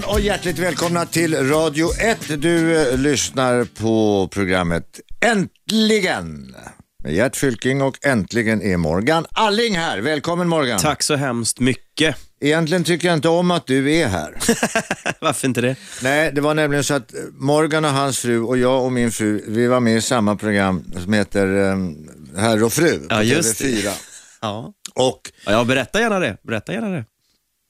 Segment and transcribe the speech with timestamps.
[0.00, 2.18] Morgon och hjärtligt välkomna till Radio 1.
[2.42, 6.56] Du eh, lyssnar på programmet Äntligen
[7.02, 9.98] med Gert Fylking och äntligen är Morgan Alling här.
[9.98, 10.78] Välkommen Morgan.
[10.78, 12.16] Tack så hemskt mycket.
[12.40, 14.34] Egentligen tycker jag inte om att du är här.
[15.20, 15.76] Varför inte det?
[16.02, 19.44] Nej, det var nämligen så att Morgan och hans fru och jag och min fru,
[19.46, 23.58] vi var med i samma program som heter um, Herr och fru på Ja, just
[23.58, 23.64] det.
[23.64, 23.90] TV4.
[24.42, 24.72] Ja.
[24.94, 26.36] Och ja, berätta gärna det.
[26.42, 27.04] Berätta gärna det.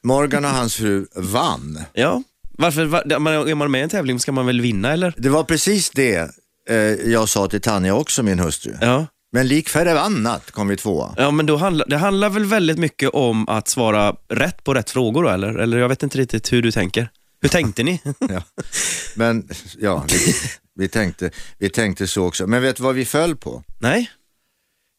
[0.03, 1.85] Morgan och hans fru vann.
[1.93, 2.23] Ja.
[2.51, 3.01] Varför, var,
[3.49, 5.15] är man med i en tävling ska man väl vinna eller?
[5.17, 6.31] Det var precis det
[6.69, 6.77] eh,
[7.11, 8.75] jag sa till Tanja också, min hustru.
[8.81, 9.07] Ja.
[9.33, 11.15] Men lik förbannat kom vi tvåa.
[11.17, 14.91] Ja, men då handla, det handlar väl väldigt mycket om att svara rätt på rätt
[14.91, 15.55] frågor då, eller?
[15.55, 17.09] Eller jag vet inte riktigt hur du tänker.
[17.41, 18.01] Hur tänkte ni?
[18.19, 18.43] Ja.
[19.15, 20.35] Men ja, vi,
[20.75, 22.47] vi, tänkte, vi tänkte så också.
[22.47, 23.63] Men vet du vad vi föll på?
[23.79, 24.11] Nej?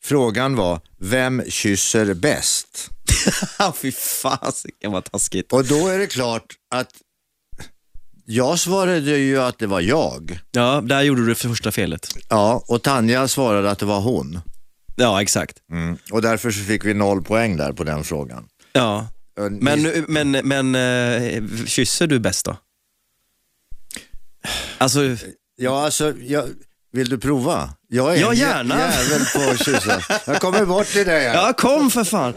[0.03, 2.89] Frågan var, vem kysser bäst?
[3.75, 5.53] Fy fasiken vad taskigt.
[5.53, 6.91] Och då är det klart att
[8.25, 10.39] jag svarade ju att det var jag.
[10.51, 12.07] Ja, där gjorde du det första felet.
[12.29, 14.39] Ja, och Tanja svarade att det var hon.
[14.95, 15.57] Ja, exakt.
[15.71, 15.97] Mm.
[16.11, 18.47] Och därför så fick vi noll poäng där på den frågan.
[18.73, 19.07] Ja.
[19.49, 22.57] Men, men, men eh, kysser du bäst då?
[24.77, 24.99] Alltså,
[25.61, 26.49] Ja, alltså, jag,
[26.91, 27.69] vill du prova?
[27.87, 28.79] Jag är Ja, en gärna.
[28.79, 30.01] jävel på att kyssa.
[30.27, 31.35] Jag kommer bort till dig här.
[31.35, 32.33] ja kom för fan.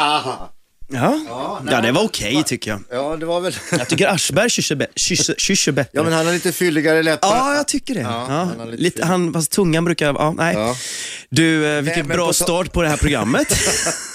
[0.00, 0.52] Aha.
[0.94, 2.80] Ja, nej, ja det var okej tycker jag.
[2.90, 3.56] Ja, det var väl...
[3.70, 5.90] Jag tycker Aschberg kysser, bä- kysser, kysser bättre.
[5.92, 7.28] Ja, men han har lite fylligare läppar.
[7.28, 8.00] Ja, jag tycker det.
[8.00, 10.54] Ja, Ja, han har lite lite, han, fast tungan brukar, ja, nej.
[10.54, 10.76] Ja.
[11.30, 13.48] Du, eh, vilken men bra på ta- start på det här programmet.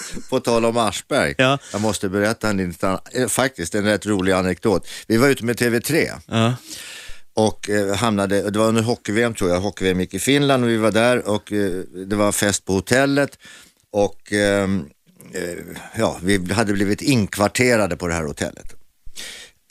[0.30, 1.36] På tal om Aschberg.
[1.38, 1.58] Ja.
[1.72, 4.88] Jag måste berätta en, liten- eh, faktiskt en rätt rolig anekdot.
[5.08, 6.54] Vi var ute med TV3 ja.
[7.38, 10.78] Och eh, hamnade, det var under hockey-VM tror jag, hockey-VM gick i Finland och vi
[10.78, 11.72] var där och eh,
[12.08, 13.40] det var fest på hotellet
[13.92, 14.86] och ehm,
[15.34, 15.58] eh,
[15.98, 18.76] ja, vi hade blivit inkvarterade på det här hotellet.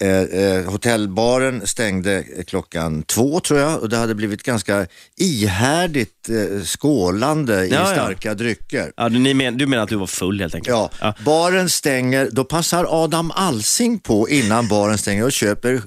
[0.01, 6.63] Eh, eh, hotellbaren stängde klockan två tror jag och det hade blivit ganska ihärdigt eh,
[6.63, 7.87] skålande i Ja, ja.
[7.87, 8.93] starka drycker.
[8.97, 10.71] Ja, du, men, du menar att du var full helt enkelt?
[10.71, 11.15] Ja, ja.
[11.25, 15.83] baren stänger, då passar Adam Alsing på innan baren stänger och köper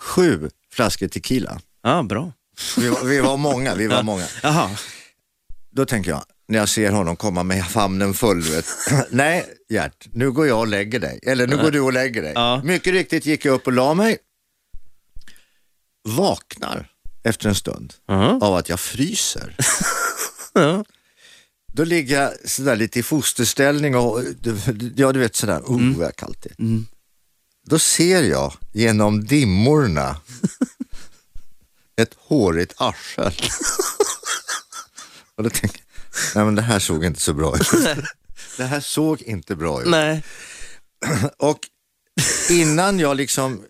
[0.00, 1.60] sju flaskor tequila.
[1.82, 2.32] Ja, bra.
[2.76, 4.24] Vi var, vi var många, vi var många.
[4.42, 4.70] Jaha.
[5.70, 8.66] Då tänker jag, när jag ser honom komma med famnen full, vet.
[9.10, 11.20] nej Gert, nu går jag och lägger dig.
[11.22, 12.32] Eller nu går du och lägger dig.
[12.34, 12.60] Ja.
[12.64, 14.18] Mycket riktigt gick jag upp och la mig.
[16.08, 16.88] Vaknar
[17.22, 18.38] efter en stund Ja.
[18.42, 19.56] av att jag fryser.
[20.52, 20.84] Ja.
[21.72, 24.22] Då ligger jag sådär lite i fosterställning och
[24.96, 25.98] ja du vet sådär, oh Mm.
[25.98, 26.82] vad kallt det är.
[27.68, 30.16] Då ser jag genom dimmorna
[31.96, 33.32] ett hårigt arsel.
[35.34, 37.70] och då tänker jag, nej men det här såg inte så bra ut.
[38.56, 39.88] det här såg inte bra ut.
[39.88, 40.24] Nej.
[41.38, 41.58] Och
[42.50, 43.64] innan jag liksom,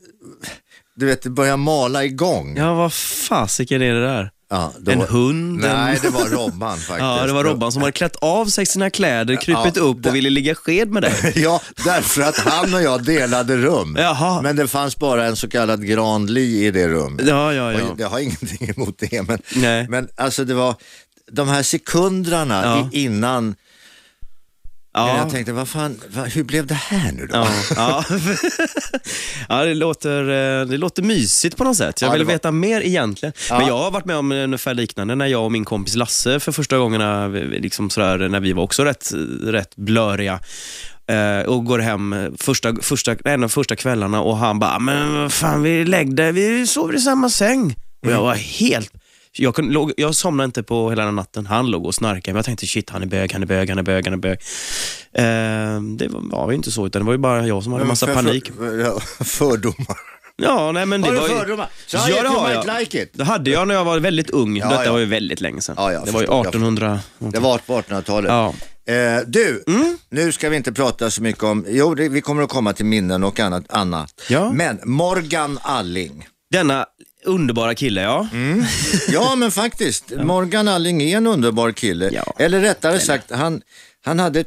[0.96, 2.56] du vet börjar mala igång.
[2.56, 4.30] Ja, vad fasiken är det där?
[4.50, 5.64] Ja, då En var- hund?
[5.64, 6.98] en- Nej, det var Robban faktiskt.
[6.98, 10.08] Ja, det var Robban som hade klätt av sig sina kläder, krypit Ja, upp det-
[10.08, 11.32] och ville ligga sked med dig.
[11.36, 13.96] Ja, därför att han och jag delade rum.
[13.98, 14.42] Jaha.
[14.42, 17.26] Men det fanns bara en så kallad Granli i det rummet.
[17.28, 17.84] Ja, ja, ja.
[17.90, 19.86] Och Jag har ingenting emot det, men, Nej.
[19.88, 20.74] men alltså det var
[21.32, 22.88] de här sekunderna Ja.
[22.92, 23.54] innan
[24.98, 25.16] Ja.
[25.18, 27.36] jag tänkte, vad fan, vad, hur blev det här nu då?
[27.36, 28.04] Ja, ja.
[29.48, 30.20] ja det, låter,
[30.60, 32.00] eh, det låter mysigt på något sätt.
[32.00, 33.32] Jag Ja, vill var- veta mer egentligen.
[33.50, 36.52] Men jag har varit med om ungefär liknande när jag och min kompis Lasse för
[36.52, 39.10] första gångerna, liksom sådär, när vi var också rätt,
[39.42, 40.40] rätt blöriga
[41.10, 45.62] eh, och går hem första, första, en av första kvällarna och han bara, men fan
[45.62, 47.76] vi läggde, vi sover i samma säng.
[48.00, 48.16] Och Mm.
[48.16, 48.92] jag var helt
[49.32, 51.46] jag, kunde, låg, jag somnade inte på hela den natten.
[51.46, 52.32] Han låg och snarkade.
[52.32, 54.18] Men jag tänkte shit, han är bög, han är bög, han är bög, han är
[54.18, 54.38] bög.
[55.12, 57.84] Eh, det var, var ju inte så, utan det var ju bara jag som hade
[57.84, 58.52] Men massa för- panik.
[58.56, 59.96] För, ja, fördomar.
[60.42, 61.34] Ja, nej men det Har du var ju...
[61.38, 61.68] fördomar?
[61.86, 62.80] Så Ja, det har jag.
[62.80, 63.10] like it.
[63.14, 64.56] Det hade jag när jag var väldigt ung.
[64.56, 64.92] Ja, Detta ja.
[64.92, 65.74] var ju väldigt länge sedan.
[65.78, 67.00] Ja, det var ju förstår, jag 1800...
[67.18, 68.30] Det var på 1800-talet.
[68.30, 68.54] Ja.
[68.94, 69.64] Eh, du,
[70.10, 72.86] nu ska vi inte prata så mycket om, jo det, vi kommer att komma till
[72.86, 73.64] minnen och annat.
[73.68, 74.10] annat.
[74.28, 74.52] Ja.
[74.52, 76.26] Men Morgan Alling.
[76.50, 76.86] Denna
[77.24, 78.28] underbara kille, ja.
[78.32, 78.64] Mm.
[79.08, 82.10] Ja men faktiskt, Morgan Alling är en underbar kille.
[82.12, 82.34] Ja.
[82.38, 83.62] Eller rättare sagt, han,
[84.04, 84.44] han hade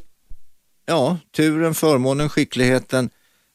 [0.85, 3.09] ja, turen, förmånen, skickligheten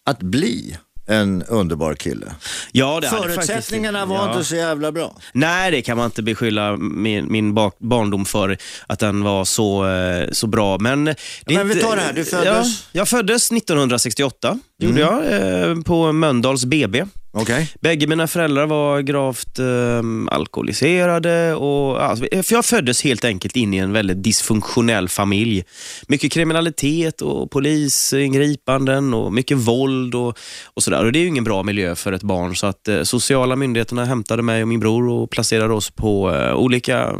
[0.04, 0.76] att bli
[1.08, 2.34] en underbar kille.
[2.72, 4.32] ja det Förutsättningarna faktiskt, var ja.
[4.32, 5.16] inte så jävla bra.
[5.32, 9.86] Nej, det kan man inte beskylla min, min bak, barndom för, att den var så,
[9.86, 10.78] eh, så bra.
[10.78, 11.14] Men, det
[11.48, 12.84] är men vi tar det här, du föddes?
[12.92, 15.32] Ja, jag föddes 1968, gjorde jag,
[15.70, 17.04] eh, på Mölndals BB.
[17.38, 17.70] Okej.
[17.80, 21.54] Bägge mina föräldrar var gravt eh, alkoholiserade.
[21.54, 25.64] Och, alltså, för jag föddes helt enkelt in i en väldigt dysfunktionell familj.
[26.08, 31.04] Mycket kriminalitet och polisingripanden och mycket våld och, och sådär.
[31.04, 32.56] Och Det är ju ingen bra miljö för ett barn.
[32.56, 36.54] Så att eh, sociala myndigheterna hämtade mig och min bror och placerade oss på eh,
[36.54, 37.12] olika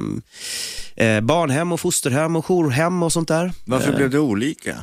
[0.97, 3.53] eh, barnhem och fosterhem och jourhem och sånt där.
[3.65, 4.77] Varför blev det olika?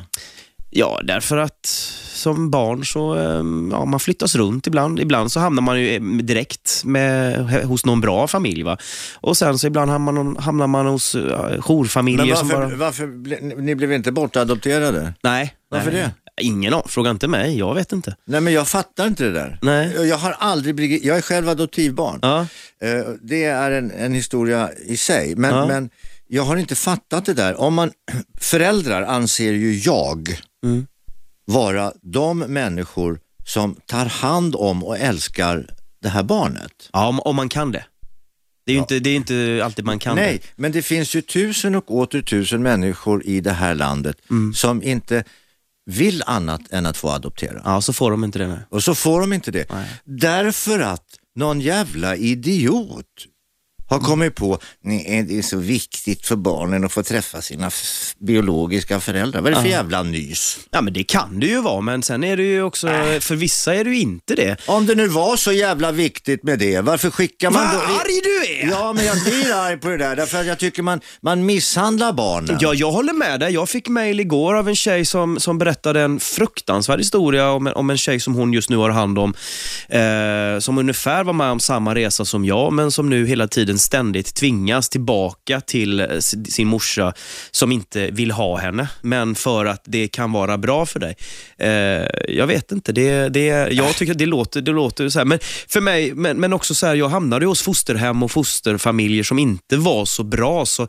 [0.76, 1.66] Ja, därför att
[2.14, 5.00] som barn så eh, ja, man flyttas runt ibland.
[5.00, 8.62] Ibland så hamnar man ju eh, direkt med, hos någon bra familj.
[8.62, 8.78] Va?
[9.14, 12.76] Och sen så ibland hamnar man, hamnar man hos uh, jourfamiljer Men varför, bara...
[12.76, 13.06] varför
[13.60, 15.14] ni blev inte bortadopterade?
[15.22, 15.54] Nej.
[15.70, 16.08] Varför nej.
[16.40, 16.88] Ingen aning.
[16.88, 17.58] Fråga inte mig.
[17.58, 18.16] Jag vet inte.
[18.24, 19.58] Nej men jag fattar inte det där.
[19.62, 20.08] Nej.
[20.08, 22.18] Jag har aldrig blivit, jag är själv adoptivbarn.
[22.22, 22.40] Ja.
[22.82, 25.36] Eh, Det är en, en historia i sig.
[25.36, 25.66] Men, Ja.
[25.66, 25.90] men
[26.28, 27.60] jag har inte fattat det där.
[27.60, 27.90] Om man,
[28.40, 30.86] föräldrar anser ju jag Mm.
[31.44, 35.66] vara de människor som tar hand om och älskar
[36.02, 36.90] det här barnet.
[36.92, 37.84] Ja, om, om man kan det.
[38.66, 40.48] Det är ju inte, det är inte alltid man kan Nej, det.
[40.56, 44.54] men det finns ju tusen och åter tusen människor i det här landet Mm.
[44.54, 45.24] som inte
[45.86, 47.62] vill annat än att få adoptera.
[47.64, 48.48] Ja, så får de inte det.
[48.48, 48.58] Nej.
[48.68, 49.72] Och så får de inte det.
[49.72, 49.86] Nej.
[50.04, 51.04] Därför att
[51.36, 53.06] någon jävla idiot
[53.88, 57.70] har kommit på, nej det är så viktigt för barnen att få träffa sina
[58.18, 59.40] biologiska föräldrar.
[59.40, 60.58] Vad är det för jävla nys?
[60.70, 62.86] Ja, men det kan det ju vara, men sen är det ju också,
[63.20, 64.56] för vissa är det ju inte det.
[64.66, 67.94] Om det nu var så jävla viktigt med det, varför skickar man Vad då...
[67.94, 68.70] arg du är!
[68.70, 72.12] Ja, men jag blir arg på det där, därför att jag tycker man, man misshandlar
[72.12, 72.58] barnen.
[72.60, 73.52] Ja, jag håller med dig.
[73.52, 77.72] Jag fick mail igår av en tjej som, som berättade en fruktansvärd historia om en,
[77.72, 79.34] om en tjej som hon just nu har hand om.
[79.88, 83.73] Eh, som ungefär var med om samma resa som jag, men som nu hela tiden
[83.78, 86.06] ständigt tvingas tillbaka till eh,
[86.48, 87.12] sin morsa
[87.50, 91.16] som inte vill ha henne, men för att det kan vara bra för dig.
[91.58, 95.24] Eh, jag vet inte, det, det, jag tycker att det låter, det låter så här.
[95.26, 95.38] Men
[95.68, 99.76] för mig, men, men också så här, jag hamnade hos fosterhem och fosterfamiljer som inte
[99.76, 100.66] var så bra.
[100.66, 100.88] Så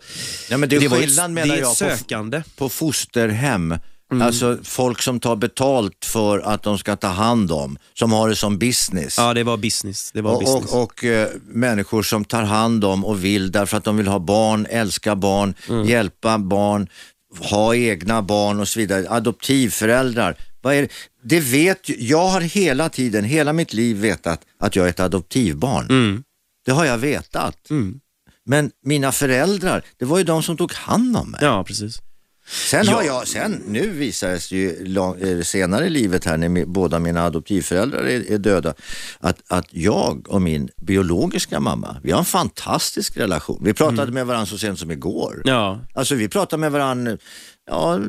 [0.50, 2.44] Ja, men det är var ju- skillnad menar det jag på, sökande.
[2.58, 3.76] på fosterhem.
[4.12, 4.28] Mm.
[4.28, 8.36] Alltså folk som tar betalt för att de ska ta hand om, som har det
[8.36, 9.18] som business.
[9.18, 10.12] Ja, det var business.
[10.14, 10.72] Det var och business.
[10.74, 14.20] och, och eh, människor som tar hand om och vill därför att de vill ha
[14.20, 15.86] barn, älska barn, Mm.
[15.88, 16.88] hjälpa barn,
[17.52, 19.06] ha egna barn och så vidare.
[19.10, 20.36] Adoptivföräldrar.
[20.62, 20.90] Vad är det?
[21.24, 25.86] det vet jag har hela tiden, hela mitt liv vetat att jag är ett adoptivbarn.
[25.90, 26.24] Mm.
[26.66, 27.70] Det har jag vetat.
[27.70, 28.00] Mm.
[28.46, 31.40] Men mina föräldrar, det var ju de som tog hand om mig.
[31.44, 32.02] Ja, precis.
[32.48, 33.08] Sen har Ja.
[33.08, 37.00] jag, sen nu visar det sig ju lång, eh, senare i livet här när båda
[37.00, 38.74] mina adoptivföräldrar är, är döda,
[39.20, 43.62] att, att jag och min biologiska mamma, vi har en fantastisk relation.
[43.66, 45.42] Vi pratade med varandra så sent som igår.
[45.46, 45.80] Ja.
[45.94, 47.18] Alltså vi pratar med varandra
[47.68, 48.00] ja,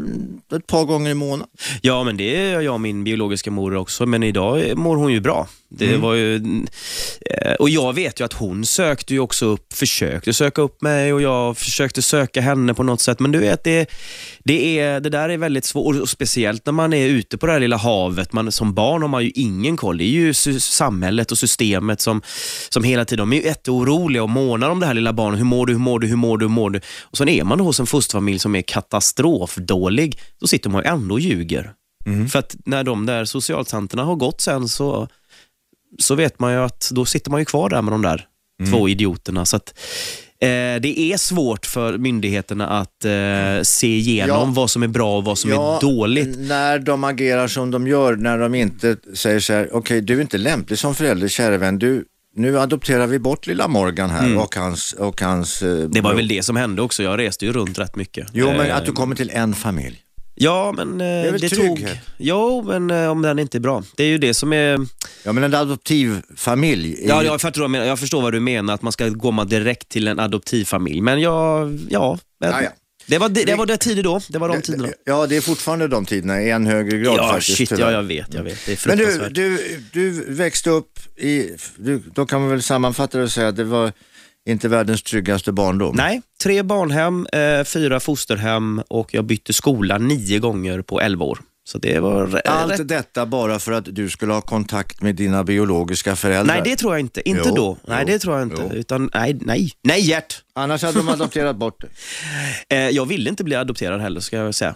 [0.57, 1.49] ett par gånger i månaden.
[1.83, 5.21] ja, men det är jag och min biologiska mor också, men idag mår hon ju
[5.21, 5.49] bra.
[5.69, 6.01] Det Mm.
[6.01, 6.37] var ju,
[7.31, 11.13] eh, och jag vet ju att hon sökte ju också upp, försökte söka upp mig
[11.13, 13.21] och jag försökte söka henne på något sätt.
[13.21, 13.91] Men du vet, det,
[14.45, 17.53] det, är, det där är väldigt svårt, och speciellt när man är ute på det
[17.53, 18.33] här lilla havet.
[18.33, 19.99] Man, som barn har man ju ingen koll.
[19.99, 22.23] Det är ju samhället och systemet som,
[22.69, 25.41] som hela tiden, de är ju jätteoroliga och månar om det här lilla barnet.
[25.41, 26.81] Hur mår du, hur mår du, hur mår du, hur mår du?
[27.03, 31.15] Och sen är man hos en fosterfamilj som är katastrofdålig, då sitter man ju ändå
[31.15, 31.73] och ljuger.
[32.31, 35.09] För att när de där socialtanterna har gått sen så,
[35.99, 38.27] så vet man ju att då sitter man ju kvar där med de där
[38.71, 39.45] två idioterna.
[39.45, 39.75] Så att,
[40.41, 40.49] eh,
[40.81, 44.53] det är svårt för myndigheterna att eh, se igenom Ja.
[44.55, 46.39] vad som är bra och vad som är dåligt.
[46.39, 50.21] När de agerar som de gör, när de inte säger så här, okej du är
[50.21, 52.05] inte lämplig som förälder, kära vän, du,
[52.37, 54.93] nu adopterar vi bort lilla Morgan här och hans...
[54.93, 57.03] Och hans eh, Det var väl det som hände också.
[57.03, 58.27] Jag reste ju runt rätt mycket.
[58.33, 59.99] Jo, men Eh, att du kommer till en familj.
[60.39, 61.91] Ja, men eh, är väl det trygghet?
[61.91, 61.99] tog...
[62.17, 63.83] Jo, men eh, om den inte är bra.
[63.97, 64.79] Det är ju det som är...
[65.23, 67.05] Ja, men en adoptivfamilj.
[67.05, 67.87] är Ja, jag, förstår, vad du menar.
[67.87, 71.01] jag förstår vad du menar, att man ska komma direkt till en adoptivfamilj.
[71.01, 72.19] Men jag, ja.
[72.41, 72.71] men Ja, ja.
[73.09, 74.21] Det var det, det var det tider då.
[74.29, 74.89] Det var de tiderna.
[75.05, 77.57] Ja, det är fortfarande de tiderna i än högre grad Ja, faktiskt.
[77.59, 78.67] shit, ja, jag vet, jag vet.
[78.67, 79.59] Det är Men du, du,
[79.93, 83.65] du växte upp i, du, då kan man väl sammanfatta det och säga att det
[83.65, 83.93] var
[84.47, 85.97] inte världens tryggaste barndom.
[85.97, 91.39] Nej, tre barnhem, eh, fyra fosterhem och jag bytte skola nio gånger på elva år.
[91.69, 92.89] Så det var rä- Allt rätt.
[92.89, 96.55] detta bara för att du skulle ha kontakt med dina biologiska föräldrar.
[96.55, 97.29] Nej, det tror jag inte.
[97.29, 97.77] Inte Jo, då.
[97.89, 98.63] Nej, jo, det tror jag inte.
[98.71, 98.77] jo.
[98.77, 99.71] Utan, nej, nej.
[99.83, 100.43] Nej, Gert!
[100.55, 101.91] Annars hade de adopterat bort dig.
[102.69, 104.75] Eh, jag ville inte bli adopterad heller, ska jag säga.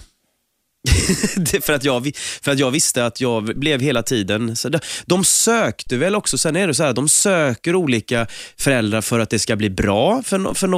[1.62, 2.10] för, att jag,
[2.42, 4.56] för att jag visste att jag blev hela tiden...
[4.56, 8.26] Så de, de sökte väl också, sen är det så här, de söker olika
[8.58, 10.68] föräldrar för att det ska bli bra för, för,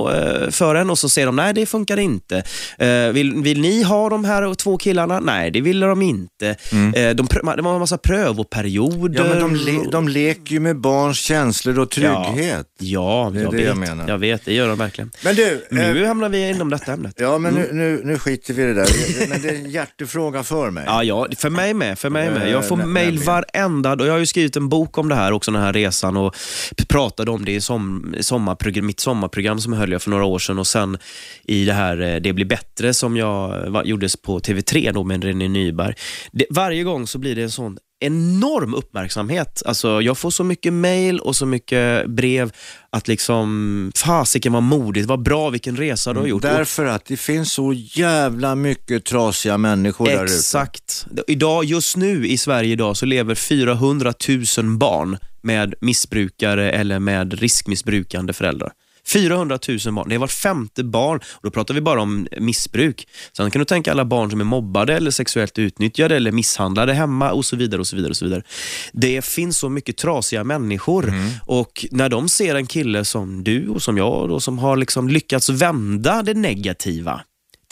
[0.44, 2.44] eh, för en och så säger de nej det funkar inte.
[2.82, 5.20] Uh, vill, vill ni ha de här två killarna?
[5.20, 6.56] Nej, det ville de inte.
[6.72, 6.94] Mm.
[6.94, 9.24] Uh, de, det var en massa prövoperioder.
[9.24, 12.66] Ja, men de, le, de leker ju med barns känslor och trygghet.
[12.78, 14.08] Ja, ja jag, vet, jag, menar.
[14.08, 15.10] jag vet, det gör de verkligen.
[15.24, 17.14] Men du, nu uh, hamnar vi inom detta ämnet.
[17.16, 17.76] Ja, men mm.
[17.76, 18.88] nu, nu, nu skiter vi i det där.
[19.28, 19.68] men det är
[19.98, 20.84] hjärtefråga för mig.
[20.86, 21.98] Ja, ja för mig med.
[21.98, 22.50] För mig med.
[22.50, 25.50] Jag får mail varenda och Jag har ju skrivit en bok om det här också,
[25.50, 26.36] den här resan och
[26.88, 30.58] pratade om det i som, sommarprogram, mitt sommarprogram som höll jag för några år sedan
[30.58, 30.98] och sen
[31.44, 35.48] i det här eh, Det blir bättre som jag gjordes på TV3 då med René
[35.48, 35.94] Nyberg.
[36.32, 39.62] Det, varje gång så blir det en sån enorm uppmärksamhet.
[39.66, 42.52] Alltså, jag får så mycket mail och så mycket brev
[42.90, 46.42] att liksom, fasiken vad modigt, vad bra, vilken resa du har gjort.
[46.42, 50.34] Därför att det finns så jävla mycket trasiga människor där ute.
[50.34, 51.06] Exakt.
[51.26, 54.12] Idag, just nu i Sverige idag så lever 400
[54.58, 58.72] 000 barn med missbrukare eller med riskmissbrukande föräldrar.
[59.06, 60.08] 400 000 barn.
[60.08, 61.18] Det är var femte barn.
[61.18, 63.08] Och då pratar vi bara om missbruk.
[63.36, 67.32] Sen kan du tänka alla barn som är mobbade, eller sexuellt utnyttjade eller misshandlade hemma
[67.32, 67.80] och så vidare.
[67.80, 68.42] och så vidare och så vidare.
[68.92, 71.30] Det finns så mycket trasiga människor mm.
[71.46, 75.08] och när de ser en kille som du och som jag då, som har liksom
[75.08, 77.20] lyckats vända det negativa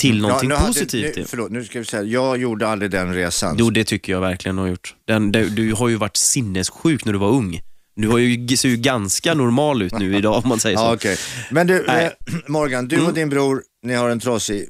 [0.01, 0.23] till mm.
[0.23, 1.07] någonting ja, positivt.
[1.07, 3.57] Hade, nu, förlåt, nu ska vi säga, jag gjorde aldrig den resan.
[3.59, 4.95] Jo, det tycker jag verkligen har gjort.
[5.07, 7.61] Den, du, du har ju varit sinnessjuk när du var ung.
[8.01, 10.83] Du har ju, ser ju ganska normal ut nu idag om man säger så.
[10.91, 11.17] Ja, okay.
[11.51, 12.11] Men du, eh,
[12.47, 13.15] Morgan, du och mm.
[13.15, 14.69] din bror, ni har en trasig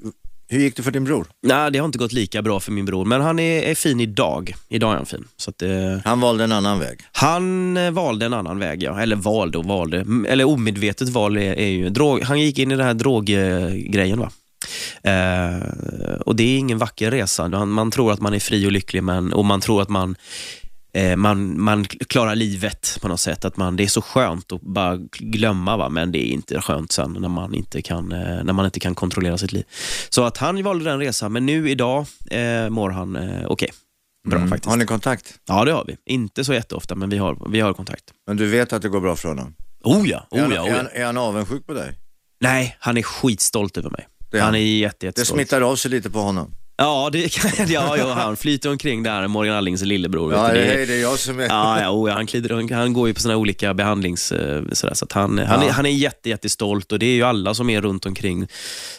[0.52, 1.26] hur gick det för din bror?
[1.42, 4.00] Nej, det har inte gått lika bra för min bror, men han är, är fin
[4.00, 4.54] idag.
[4.68, 5.24] Idag är han fin.
[5.36, 5.70] Så att, eh,
[6.04, 7.00] han valde en annan väg?
[7.12, 9.00] Han eh, valde en annan väg, ja.
[9.00, 10.06] Eller valde och valde.
[10.28, 14.18] Eller omedvetet val är, är ju drog, Han gick in i den här droggrejen.
[14.18, 14.30] Va?
[15.02, 17.48] Eh, och det är ingen vacker resa.
[17.48, 20.16] Man, man, tror att man är fri och lycklig men, och man tror att man
[21.16, 23.44] man, man klarar livet på något sätt.
[23.44, 25.88] Att man, det är så skönt att bara glömma, va?
[25.88, 28.94] men det är inte skönt sen när man inte kan, eh, när man inte kan
[28.94, 29.64] kontrollera sitt liv.
[30.08, 33.46] Så att han valde den resan, men nu idag eh, mår han eh, okej.
[33.46, 33.68] Okay.
[34.28, 34.50] Bra mm.
[34.50, 34.70] faktiskt.
[34.70, 35.34] Har ni kontakt?
[35.46, 35.96] Ja, det har vi.
[36.06, 38.04] Inte så jätteofta, men vi har, vi har kontakt.
[38.26, 39.54] Men du vet att det går bra för honom?
[39.82, 40.66] Oh ja, oh ja, oh ja.
[40.66, 41.98] Är, han, är han avundsjuk på dig?
[42.40, 44.08] Nej, han är skitstolt över mig.
[44.32, 44.40] han.
[44.40, 45.38] han är jätte, jättestolt.
[45.38, 46.54] Det smittar av sig lite på honom?
[46.80, 50.32] Ja, det kan, ja, ja, han flyter omkring där, Morgan Allings lillebror.
[50.32, 51.48] Ja, det, är, det är jag som är...
[51.48, 54.32] Ja, ja, oh, han, klider, han går ju på såna olika behandlings...
[54.32, 55.44] Eh, sådär, så han, ja.
[55.44, 58.48] han, är, han är jätte, jättestolt och det är ju alla som är runt omkring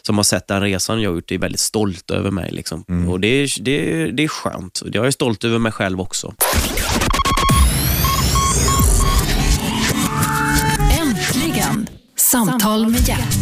[0.02, 2.52] som har sett den resan jag har gjort, är väldigt stolta över mig.
[2.52, 2.86] Liksom.
[2.90, 3.10] Mm.
[3.10, 4.82] Och det är, det, det är skönt.
[4.94, 6.34] Jag är stolt över mig själv också.
[11.02, 13.41] Äntligen, Samtal med hjärt.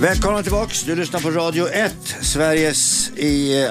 [0.00, 0.82] Välkomna tillbaks.
[0.82, 3.70] Du lyssnar på Radio 1, Sveriges i eh,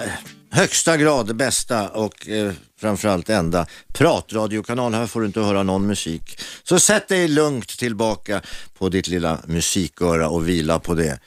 [0.51, 4.93] högsta grad bästa och eh, framförallt enda pratradiokanal.
[4.93, 6.39] Här får du inte höra någon musik.
[6.63, 8.41] Så sätt dig lugnt tillbaka
[8.73, 11.19] på ditt lilla musiköra och vila på det.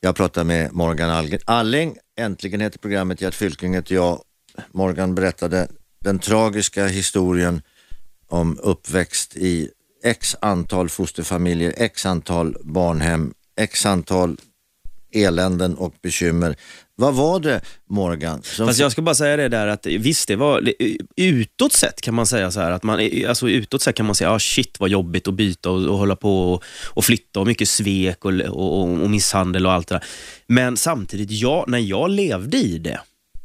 [0.00, 1.96] Jag pratar med Morgan Alling.
[2.18, 4.20] Äntligen heter programmet Gert Fylking heter jag.
[4.72, 5.68] Morgan berättade
[6.04, 7.62] den tragiska historien
[8.28, 9.70] om uppväxt i
[10.04, 14.36] x antal fosterfamiljer, x antal barnhem, x antal
[15.12, 16.56] eländen och bekymmer.
[16.96, 17.60] Vad var det
[17.90, 18.42] Morgan?
[18.42, 18.66] Som...
[18.66, 20.72] Fast jag ska bara säga det där att visst, det var
[21.16, 24.32] utåt sett kan man säga så här att man, alltså utåt sett kan man säga,
[24.32, 27.68] ah, shit vad jobbigt att byta och, och hålla på och, och, flytta och mycket
[27.68, 30.04] svek och, och, och misshandel och allt det där.
[30.46, 33.00] Men samtidigt, jag, när jag levde i det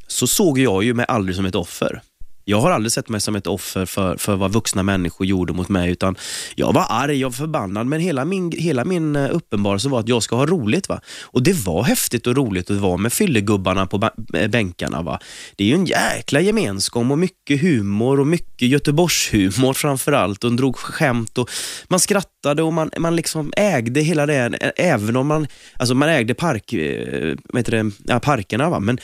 [0.08, 2.01] så såg jag ju mig aldrig som ett offer.
[2.45, 5.69] Jag har aldrig sett mig som ett offer för, för vad vuxna människor gjorde mot
[5.69, 6.15] mig, utan
[6.55, 10.07] jag var arg, jag var förbannad, men hela min, hela min eh, uppenbarelse var att
[10.07, 10.89] jag ska ha roligt.
[10.89, 11.01] Va?
[11.23, 15.01] Och det var häftigt och roligt att vara med fyllegubbarna på eh, bänkarna.
[15.01, 15.19] Va?
[15.55, 20.75] Det är ju en jäkla gemenskap och mycket humor och mycket Göteborgshumor framförallt och drog
[20.75, 21.50] skämt och
[21.88, 25.47] man skrattade och man, man liksom ägde hela det, även om man,
[25.77, 28.69] alltså man ägde park, äh, vad heter det, ja, parkerna.
[28.69, 28.79] Va?
[28.79, 29.00] Men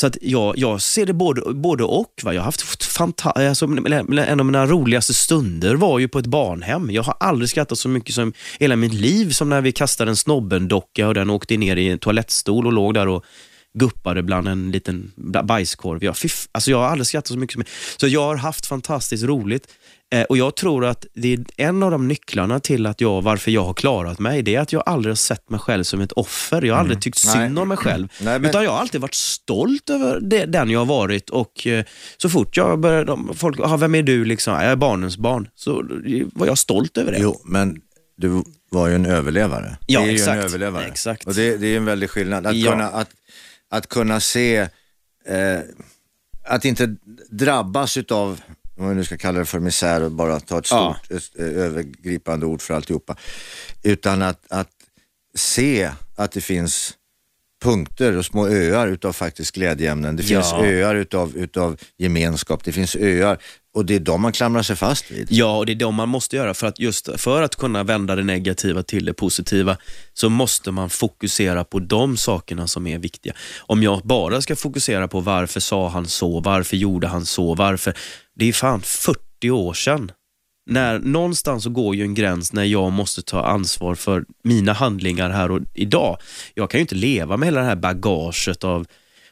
[0.00, 2.20] så att jag, jag ser det både, både och.
[2.22, 2.34] Va?
[2.34, 2.62] Jag har haft
[2.98, 3.64] fanta- alltså,
[4.18, 6.90] en av mina roligaste stunder var ju på ett barnhem.
[6.90, 10.16] Jag har aldrig skrattat så mycket som hela mitt liv som när vi kastade en
[10.16, 13.24] Snobben-docka och den åkte ner i en toalettstol och låg där och
[13.78, 15.12] guppade bland en liten
[15.44, 16.04] bajskorv.
[16.04, 17.64] Jag, fiff, alltså jag har aldrig skrattat så mycket som
[17.96, 19.68] Så jag har haft fantastiskt roligt.
[20.14, 23.50] Eh, och Jag tror att det är en av de nycklarna till att jag, varför
[23.50, 26.12] jag har klarat mig, det är att jag aldrig har sett mig själv som ett
[26.12, 26.62] offer.
[26.62, 27.34] Jag har aldrig tyckt Mm.
[27.46, 28.08] Synd om mig själv.
[28.20, 31.66] Nej, men- Utan jag har alltid varit stolt över det, den jag har varit och
[31.66, 31.84] eh,
[32.16, 34.24] så fort jag började, de, folk, ah, vem är du?
[34.24, 35.48] Liksom, "Ah, jag är barnens barn.
[35.54, 35.84] Så
[36.32, 37.18] var jag stolt över det.
[37.20, 37.80] Jo, men
[38.16, 39.76] du var ju en överlevare.
[39.86, 40.36] Ja, det är ju exakt.
[40.38, 40.84] en överlevare.
[40.86, 41.26] Exakt.
[41.26, 42.46] Och det, det är en väldig skillnad.
[42.46, 42.70] Att, Ja.
[42.70, 43.08] kunna, att,
[43.70, 44.56] att kunna se,
[45.26, 45.60] eh,
[46.48, 46.96] att inte
[47.30, 48.40] drabbas utav,
[48.76, 50.96] om vi nu ska kalla det för misär och bara ta ett Ja.
[51.04, 53.16] stort ett, eh, övergripande ord för alltihopa.
[53.82, 54.70] Utan att, att
[55.34, 56.94] se att det finns
[57.64, 60.16] punkter och små öar utav faktiskt glädjeämnen.
[60.16, 60.64] Det finns Ja.
[60.66, 63.38] öar utav, utav gemenskap, det finns öar
[63.74, 65.26] och det är de man klamrar sig fast vid.
[65.30, 68.14] Ja, och det är det man måste göra för att just för att kunna vända
[68.16, 69.76] det negativa till det positiva
[70.14, 73.32] så måste man fokusera på de sakerna som är viktiga.
[73.58, 77.94] Om jag bara ska fokusera på varför sa han så, varför gjorde han så, varför.
[78.34, 80.12] Det är fan 40 år sedan.
[80.68, 85.30] När, någonstans så går ju en gräns när jag måste ta ansvar för mina handlingar
[85.30, 86.18] här och idag.
[86.54, 88.86] Jag kan ju inte leva med hela det här bagaget av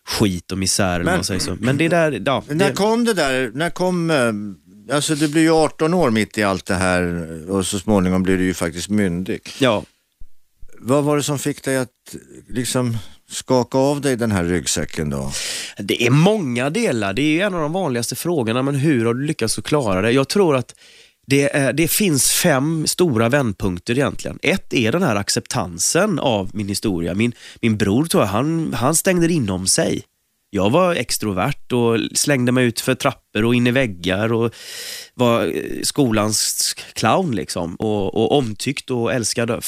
[0.06, 1.56] skit och misär Men- man säger så.
[1.60, 5.42] Men det där, ja, När det, kom det där, när kom, eh, alltså det blir
[5.42, 8.88] ju 18 år mitt i allt det här och så småningom blir du ju faktiskt
[8.88, 9.40] myndig.
[9.58, 9.82] ja,
[10.78, 11.88] Vad var det som fick dig att
[12.48, 12.98] liksom
[13.30, 15.32] skaka av dig den här ryggsäcken då?
[15.78, 17.12] Det är många delar.
[17.12, 20.10] Det är en av de vanligaste frågorna, men hur har du lyckats att klara det?
[20.10, 20.74] Jag tror att
[21.26, 24.38] det, är, det finns fem stora vändpunkter egentligen.
[24.42, 27.14] Ett är den här acceptansen av min historia.
[27.14, 30.02] Min, min bror tror jag, han, han stängde inom sig.
[30.50, 34.54] Jag var extrovert och slängde mig ut för trappor och in i väggar och
[35.14, 35.52] var eh,
[35.82, 37.74] skolans clown liksom.
[37.74, 39.62] Och, och omtyckt och älskad eh, på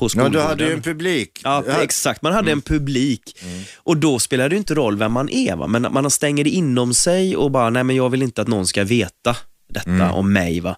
[0.00, 0.32] Ja, skolgården.
[0.32, 1.40] du hade ju en publik.
[1.44, 2.22] Ja, exakt.
[2.22, 3.36] Man hade en publik.
[3.76, 5.56] Och då spelar det inte roll vem man är.
[5.56, 5.66] Va?
[5.66, 8.66] Men man stänger det inom sig och bara, nej men jag vill inte att någon
[8.66, 9.36] ska veta
[9.68, 10.60] detta om mig.
[10.60, 10.76] Va?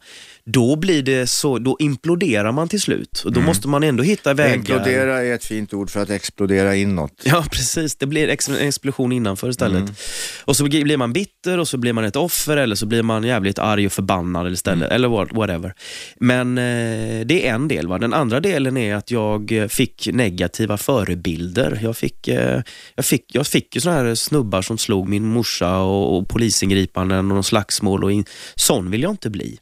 [0.53, 3.23] Då blir det så, då imploderar man till slut.
[3.25, 4.55] Och då måste man ändå hitta vägar.
[4.55, 7.13] Implodera är ett fint ord för att explodera inåt.
[7.25, 7.97] Ja, precis.
[7.97, 9.81] Det blir ex- en explosion innanför istället.
[9.83, 9.95] Mm.
[10.45, 13.25] Och så blir man bitter och så blir man ett offer eller så blir man
[13.25, 14.79] jävligt arg och förbannad istället.
[14.87, 14.95] Mm.
[14.95, 15.75] Eller what- whatever.
[16.21, 17.87] Men eh, det är en del.
[17.89, 17.99] Va?
[17.99, 21.79] Den andra delen är att jag eh, fick negativa förebilder.
[21.83, 22.63] Jag fick, eh,
[22.95, 27.33] jag fick, jag fick ju såna här snubbar som slog min morsa och, och polisingripanden
[27.33, 28.05] och slagsmål.
[28.05, 29.59] Och in, sån vill jag inte bli.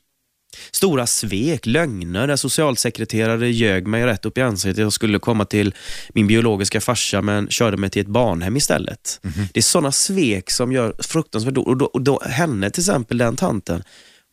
[0.70, 4.82] Stora svek, lögner, där socialsekreterare ljög mig rätt upp i ansiktet.
[4.82, 5.74] Jag skulle komma till
[6.08, 9.20] min biologiska farsa men körde mig till ett barnhem istället.
[9.52, 13.18] Det är sådana svek som gör fruktansvärt då, och då, och då Henne till exempel,
[13.18, 13.82] den tanten,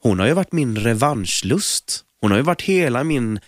[0.01, 2.03] hon har ju varit min revanschlust.
[2.21, 3.39] Hon har ju varit hela min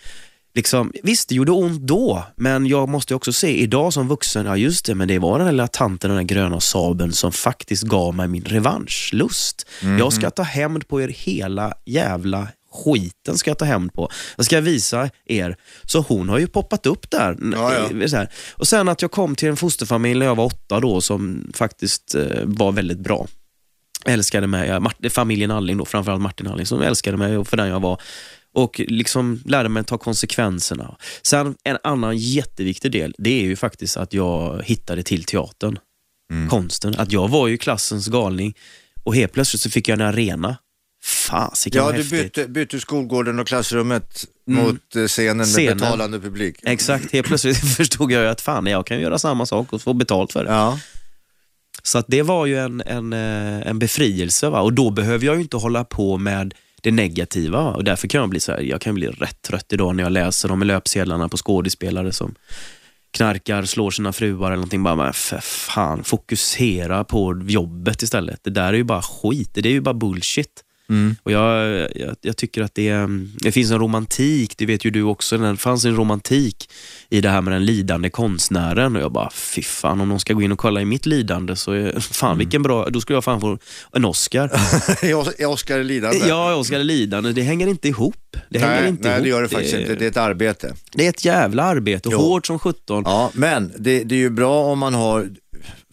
[0.56, 4.58] Liksom, visst, det gjorde ont då, men jag måste också se idag som vuxen, ja
[4.58, 7.84] just det, men det var den där lilla tanten, den där gröna sabeln som faktiskt
[7.84, 9.68] gav mig min revanschlust.
[10.00, 14.10] Jag ska ta hämnd på er hela jävla skiten ska jag ta hämnd på.
[14.38, 15.58] Jag ska visa er.
[15.84, 17.38] Så hon har ju poppat upp där.
[17.54, 18.08] Ja, ja.
[18.18, 18.30] Här.
[18.54, 22.16] Och sen att jag kom till en fosterfamilj när jag var åtta då som faktiskt
[22.16, 23.28] eh, var väldigt bra.
[24.06, 28.02] Älskade mig, familjen Alling då, framförallt Martin Alling, som älskade mig för den jag var.
[28.54, 30.98] Och liksom lärde mig att ta konsekvenserna.
[31.22, 35.80] Sen en annan jätteviktig del, det är ju faktiskt att jag hittade till teatern.
[36.50, 36.96] Konsten.
[36.98, 38.56] Att jag var ju klassens galning
[39.04, 40.58] och helt plötsligt så fick jag en arena.
[41.06, 42.22] Fasiken Ja, vad du häftigt.
[42.36, 44.64] bytte, bytte skolgården och klassrummet Mm.
[44.64, 45.78] mot eh, scenen med Scenen.
[45.78, 46.56] betalande publik.
[46.64, 49.94] Exakt, helt plötsligt förstod jag ju att fan, jag kan göra samma sak och få
[49.94, 50.52] betalt för det.
[50.52, 50.80] Ja.
[51.84, 54.62] Så att det var ju en, en, eh, en befrielse va?
[54.62, 58.30] och då behöver jag ju inte hålla på med det negativa och därför kan jag
[58.30, 61.38] bli så här, jag kan bli rätt trött idag när jag läser de löpsedlarna på
[61.38, 62.36] skådespelare som
[63.12, 64.84] knarkar, slår sina fruar eller någonting.
[64.84, 68.40] Bara, men för fan, fokusera på jobbet istället.
[68.44, 70.62] Det där är ju bara skit, det är ju bara bullshit.
[71.24, 74.90] Och jag, jag, jag tycker att det, är- det finns en romantik, det vet ju
[74.92, 76.70] du också, det fanns en romantik
[77.10, 80.34] i det här med den lidande konstnären och jag bara, fy fan om någon ska
[80.34, 83.24] gå in och kolla i mitt lidande så, är, fan vilken bra, då skulle jag
[83.24, 83.58] fan få
[83.94, 84.52] en Oscar.
[85.42, 86.20] Är Oskar lidande?
[86.28, 88.16] ja, Oscar är lidande, det hänger inte ihop.
[88.50, 89.24] Det hänger nej, inte nej ihop.
[89.24, 89.96] det gör det faktiskt inte.
[89.96, 90.74] Det är ett arbete.
[90.94, 92.18] det är ett jävla arbete, Jo.
[92.18, 93.04] hårt som sjutton.
[93.06, 95.30] Ja, men det, det är ju bra om man har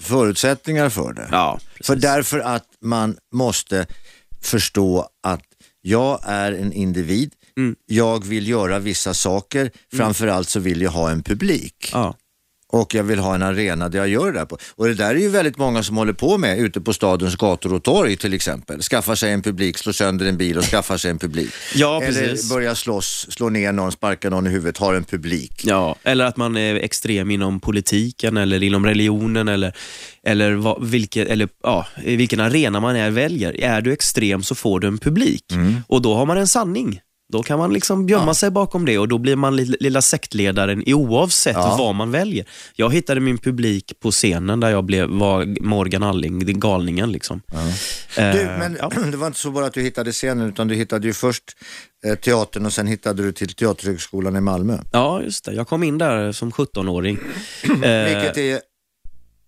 [0.00, 1.28] förutsättningar för det.
[1.30, 3.86] Ja, För därför att man måste
[4.42, 5.44] förstå att
[5.82, 7.76] jag är en individ, Mm.
[7.86, 11.90] jag vill göra vissa saker, framförallt så vill jag ha en publik.
[11.92, 12.16] Ja.
[12.72, 14.58] Och jag vill ha en arena där jag gör det där på.
[14.76, 17.72] Och det där är ju väldigt många som håller på med ute på stadens gator
[17.74, 18.82] och torg till exempel.
[18.82, 21.50] Skaffar sig en publik, slår sönder en bil och skaffar sig en publik.
[21.74, 22.50] Ja, Eller precis.
[22.50, 25.62] börjar slåss, slå ner någon, sparka någon i huvudet, har en publik.
[25.64, 29.76] Ja, eller att man är extrem inom politiken eller inom religionen eller,
[30.26, 33.60] eller, vad, vilket, eller ja, vilken arena man är väljer.
[33.60, 35.44] Är du extrem så får du en publik
[35.86, 37.00] och då har man en sanning.
[37.32, 40.88] Då kan man liksom gömma sig bakom det och då blir man li- lilla sektledaren
[40.88, 41.76] i oavsett Ja.
[41.78, 42.46] vad man väljer.
[42.76, 47.12] Jag hittade min publik på scenen där jag blev, var Morgan Alling, galningen.
[47.12, 47.42] Liksom.
[48.16, 48.90] Du, Eh, men ja.
[49.10, 51.44] det var inte så bara att du hittade scenen utan du hittade ju först
[52.06, 54.78] eh, teatern och sen hittade du till Teaterhögskolan i Malmö.
[54.92, 55.52] ja, just det.
[55.52, 57.18] Jag kom in där som 17-åring.
[57.64, 58.60] Eh, Vilket är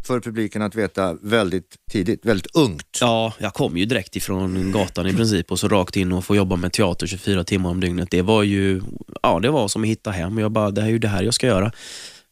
[0.06, 2.98] för publiken att veta väldigt tidigt, väldigt ungt.
[3.00, 6.36] Ja, jag kom ju direkt ifrån gatan i princip och så rakt in och få
[6.36, 8.10] jobba med teater 24 timmar om dygnet.
[8.10, 8.82] Det var ju,
[9.22, 10.38] ja det var som att hitta hem.
[10.38, 11.72] Jag bara, det här är ju det här jag ska göra.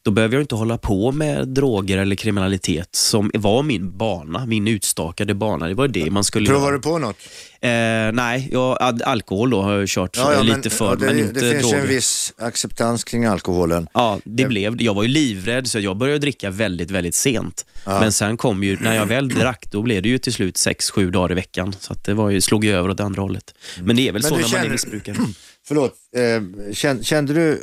[0.05, 4.67] Då behöver jag inte hålla på med droger eller kriminalitet som var min bana, min
[4.67, 5.67] utstakade bana.
[5.67, 6.71] Det var det man skulle Provar göra.
[6.71, 7.15] du på något?
[7.61, 7.69] Eh,
[8.13, 11.51] nej, jag, alkohol då har jag kört eh, lite för, ja, det, men inte det
[11.51, 11.79] finns droger.
[11.79, 13.87] en viss acceptans kring alkoholen.
[13.93, 17.65] Ja, det blev Jag var ju livrädd så jag började dricka väldigt, väldigt sent.
[17.85, 20.89] Men sen kom ju, när jag väl drack, då blev det ju till slut sex
[20.91, 21.73] sju dagar i veckan.
[21.79, 23.53] Så det var ju, slog ju över åt andra hållet.
[23.81, 25.15] Men det är väl Men så när man känner- är missbrukare.
[25.67, 27.61] Förlåt, eh, kände, kände du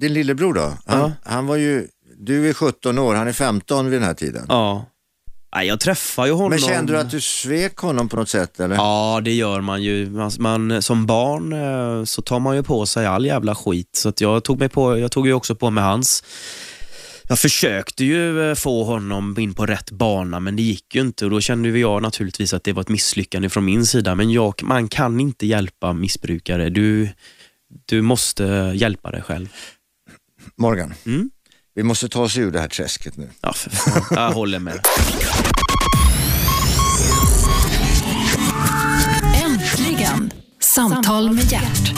[0.00, 0.60] din lillebror då?
[0.86, 1.12] Han, Ja.
[1.24, 1.86] han var ju,
[2.18, 4.46] du är 17 år, han är 15 vid den här tiden.
[4.48, 4.86] Ja.
[5.54, 6.50] Nej, jag träffar ju honom.
[6.50, 8.76] Men kände du att du svek honom på något sätt eller?
[8.76, 10.10] Ja, det gör man ju.
[10.10, 13.90] Man, man, som barn eh, så tar man ju på sig all jävla skit.
[13.96, 16.24] Så jag, tog mig på, jag tog ju också på mig hans.
[17.28, 21.24] Jag försökte ju eh, få honom in på rätt bana, men det gick ju inte.
[21.24, 24.14] Och Då kände ju jag naturligtvis att det var ett misslyckande från min sida.
[24.14, 26.68] Men jag, man kan inte hjälpa missbrukare.
[26.68, 27.08] Du,
[27.86, 29.48] du måste hjälpa dig själv.
[30.58, 31.30] Morgan, Mm?
[31.74, 33.30] vi måste ta oss ur det här träsket nu.
[33.40, 34.02] Ja, för fan.
[34.10, 34.80] Jag håller med.
[39.44, 40.30] Äntligen!
[40.60, 41.92] Samtal med hjärt.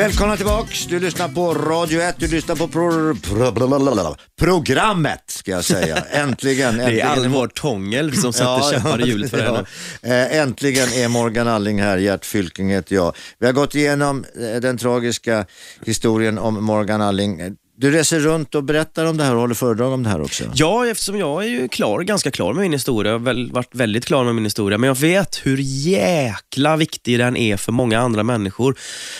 [0.00, 4.16] Välkomna tillbaks, du lyssnar på Radio 1, du lyssnar på pro, pro, blablabla.
[4.40, 5.96] programmet ska jag säga.
[6.10, 6.76] Äntligen.
[6.76, 7.08] Det är äntligen.
[7.08, 9.44] Alvar Tångel som sätter käppar i hjulet för ja.
[10.02, 10.26] henne.
[10.30, 13.16] Eh, Äntligen är Morgan Alling här, Gert Fylking heter jag.
[13.38, 15.46] Vi har gått igenom eh, den tragiska
[15.86, 17.56] historien om Morgan Alling.
[17.80, 20.44] Du reser runt och berättar om det här och håller föredrag om det här också.
[20.54, 23.12] Ja, eftersom jag är ju klar, ganska klar med min historia.
[23.12, 27.18] Jag har väl varit väldigt klar med min historia, men jag vet hur jäkla viktig
[27.18, 28.78] den är för många andra människor.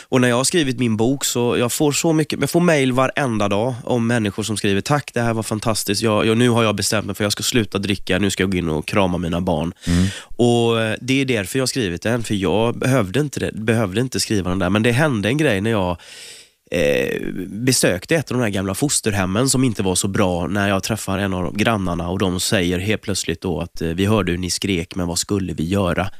[0.09, 2.93] Och när jag har skrivit min bok så jag får så mycket, jag får mail
[2.93, 6.03] varenda dag om människor som skriver tack, det här var fantastiskt.
[6.03, 8.43] Jag, jag, nu har jag bestämt mig för att jag ska sluta dricka, nu ska
[8.43, 9.73] jag gå in och krama mina barn.
[10.37, 14.01] Och eh, Det är därför jag har skrivit den, för jag behövde inte, det, behövde
[14.01, 14.71] inte skriva den där.
[14.71, 15.97] Men det hände en grej när jag
[16.71, 20.83] eh, besökte ett av de här gamla fosterhemmen som inte var så bra när jag
[20.83, 24.39] träffar en av grannarna och de säger helt plötsligt då att eh, vi hörde hur
[24.39, 26.11] ni skrek, men vad skulle vi göra?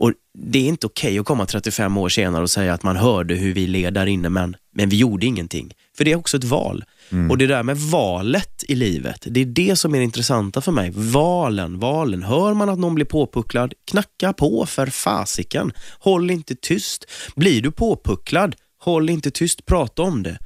[0.00, 3.34] Och Det är inte okej att komma 35 år senare och säga att man hörde
[3.34, 5.72] hur vi led där inne, men, men vi gjorde ingenting.
[5.96, 6.84] För det är också ett val.
[7.30, 10.72] Och det där med valet i livet, det är det som är det intressanta för
[10.72, 10.90] mig.
[10.94, 12.22] Valen, valen.
[12.22, 15.72] Hör man att någon blir påpucklad, knacka på för fasiken.
[15.98, 17.06] Håll inte tyst.
[17.36, 20.38] Blir du påpucklad, håll inte tyst, prata om det.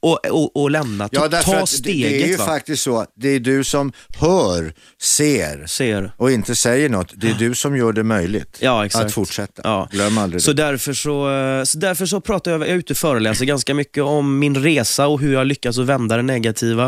[0.00, 2.38] Och, och, och lämna, ta, Ja, ta att det, det är ju steget.
[2.38, 2.46] va?
[2.46, 4.72] faktiskt så att det är du som hör,
[5.02, 6.12] ser Ser.
[6.16, 7.12] och inte säger något.
[7.16, 9.62] Det är du som gör det möjligt Ja, att fortsätta.
[9.64, 9.88] Ja.
[9.92, 10.62] Glöm aldrig Så det.
[10.62, 14.02] därför så, eh, så därför så pratar jag, jag är ute och föreläser ganska mycket
[14.02, 16.86] om min resa och hur jag lyckas att vända det negativa.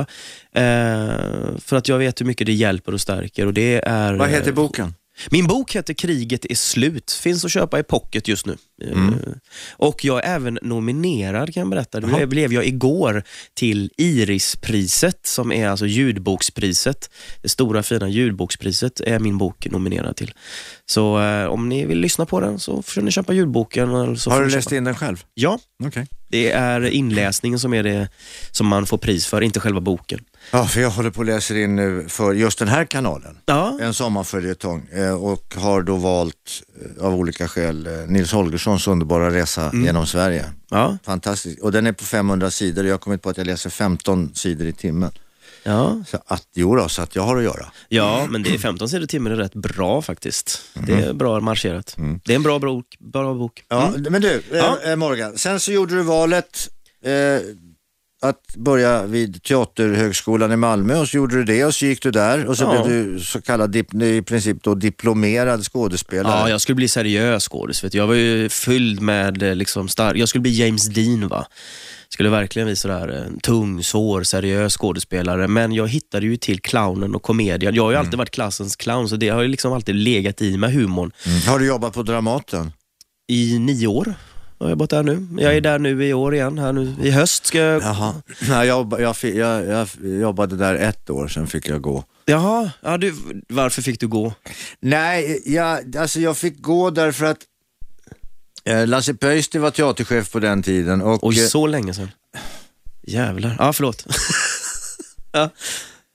[0.54, 0.64] Eh,
[1.64, 3.46] för att jag vet hur mycket det hjälper och stärker.
[3.46, 4.94] Och det är, Vad heter boken?
[5.30, 7.10] Min bok heter Kriget är slut.
[7.22, 8.56] Finns att köpa i pocket just nu.
[8.82, 9.08] Eh,
[9.72, 12.00] Och jag är även nominerad kan jag berätta.
[12.00, 13.22] Det blev jag igår
[13.54, 17.10] till Irispriset som är alltså ljudbokspriset.
[17.42, 20.32] Det stora fina ljudbokspriset är min bok nominerad till.
[20.86, 23.88] Så eh, om ni vill lyssna på den så får ni köpa ljudboken.
[23.90, 24.76] Har du läst köpa.
[24.76, 25.24] in den själv?
[25.34, 26.06] Ja, Okej.
[26.28, 28.08] det är inläsningen som är det
[28.50, 30.20] som man får pris för, inte själva boken.
[30.52, 33.38] Ja, för jag håller på att läsa in nu för just den här kanalen.
[33.46, 36.62] Ja, En sommarföljetong eh, och har då valt
[36.98, 40.44] eh, av olika skäl eh, Nils Holgerssons underbara resa genom Sverige.
[40.70, 41.62] ja, Fantastiskt.
[41.62, 44.34] Och den är på 500 sidor och jag har kommit på att jag läser 15
[44.34, 45.10] sidor i timmen.
[45.62, 46.02] ja.
[46.06, 47.66] Så att, jo då, så att jag har att göra.
[47.88, 50.60] Ja, men det är 15 sidor i timmen är rätt bra faktiskt.
[50.74, 51.96] Det är bra marscherat.
[52.24, 52.86] Det är en bra bok.
[53.12, 53.64] Bra bok.
[53.68, 54.12] Ja, Mm.
[54.12, 54.78] Men du, Ja.
[54.84, 56.68] eh, Morgan, sen så gjorde du valet.
[57.04, 57.12] Eh,
[58.22, 62.10] att börja vid Teaterhögskolan i Malmö och så gjorde du det och så gick du
[62.10, 62.82] där och så Ja.
[62.84, 66.32] blev du så kallad i princip då diplomerad skådespelare.
[66.40, 67.84] Ja, jag skulle bli seriös skådis.
[67.84, 67.98] vet du.
[67.98, 70.16] Jag var ju fylld med eh, liksom stark...
[70.16, 71.46] Jag skulle bli James Dean va.
[72.08, 75.48] Skulle verkligen bli sådär en tung, svår, seriös skådespelare.
[75.48, 77.74] Men jag hittade ju till clownen och komedian.
[77.74, 80.56] Jag har ju alltid varit klassens clown, så det har ju liksom alltid legat i
[80.56, 81.12] mig humorn.
[81.26, 81.40] Mm.
[81.42, 82.72] Har du jobbat på Dramaten?
[83.28, 84.14] I nio år
[84.60, 85.26] har jag jobbat där nu.
[85.38, 86.58] Jag är där nu i år igen.
[86.58, 87.82] Här nu i höst ska jag...
[87.82, 88.14] Jaha.
[88.48, 92.04] Nej, jag, jag, jag, jag jobbade där ett år, sen fick jag gå.
[92.24, 93.14] Jaha, ja, du,
[93.48, 94.34] varför fick du gå?
[94.80, 97.38] Nej, jag, alltså jag fick gå därför att
[98.64, 102.10] eh, Lasse Pöysti var teaterchef på den tiden och Oj, så länge sedan.
[103.02, 103.56] Jävlar.
[103.58, 104.06] Ja, förlåt.
[105.32, 105.50] ja,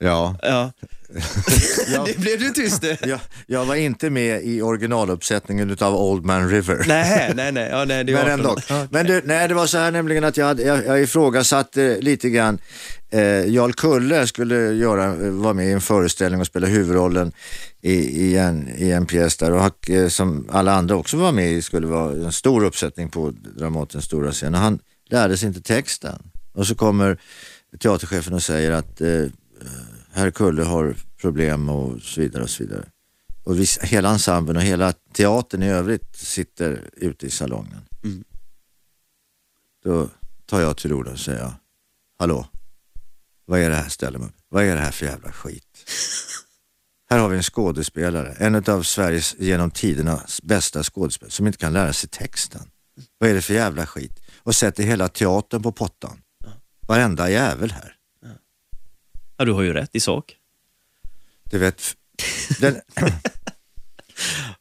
[0.06, 0.72] ja, ja.
[2.06, 3.06] Det blev du tyst det.
[3.06, 6.84] jag, jag var inte med i originaluppsättningen utav Old Man River.
[6.88, 7.70] Nej, nej, nej.
[7.72, 8.58] Ja, nej det var Men ändå.
[8.90, 12.30] Men du, nej, det var så här nämligen att jag, hade, jag, jag ifrågasatte lite
[12.30, 12.60] grann.
[13.10, 17.32] Eh, Jarl Kulle skulle göra, eh, vara med i en föreställning och spela huvudrollen
[17.82, 21.52] i, i, en, i en pjäs där och eh, som alla andra också var med
[21.52, 24.54] i skulle vara en stor uppsättning på Dramatens stora scen.
[24.54, 26.32] Och han lärde sig inte texten.
[26.54, 27.18] Och så kommer
[27.80, 29.26] teaterchefen och säger att eh,
[30.16, 32.86] herr Kulle har problem och så vidare och så vidare.
[33.44, 37.82] Och vi, hela ensemblen och hela teatern i övrigt sitter ute i salongen.
[38.04, 38.24] Mm.
[39.84, 40.10] Då
[40.46, 41.54] tar jag till orda och säger,
[42.20, 42.48] hallå,
[43.46, 44.36] vad är det här ställer upp?
[44.50, 45.90] Vad är det här för jävla skit?
[47.10, 51.74] Här har vi en skådespelare, en av Sveriges genom tiderna bästa skådespelare som inte kan
[51.74, 52.62] lära sig texten.
[53.18, 54.20] Vad är det för jävla skit?
[54.38, 56.22] Och sätter hela teatern på pottan.
[56.88, 57.95] Varenda jävel här.
[59.38, 60.36] Ja, du har ju rätt i sak.
[61.52, 61.82] Du vet,
[62.60, 62.82] den,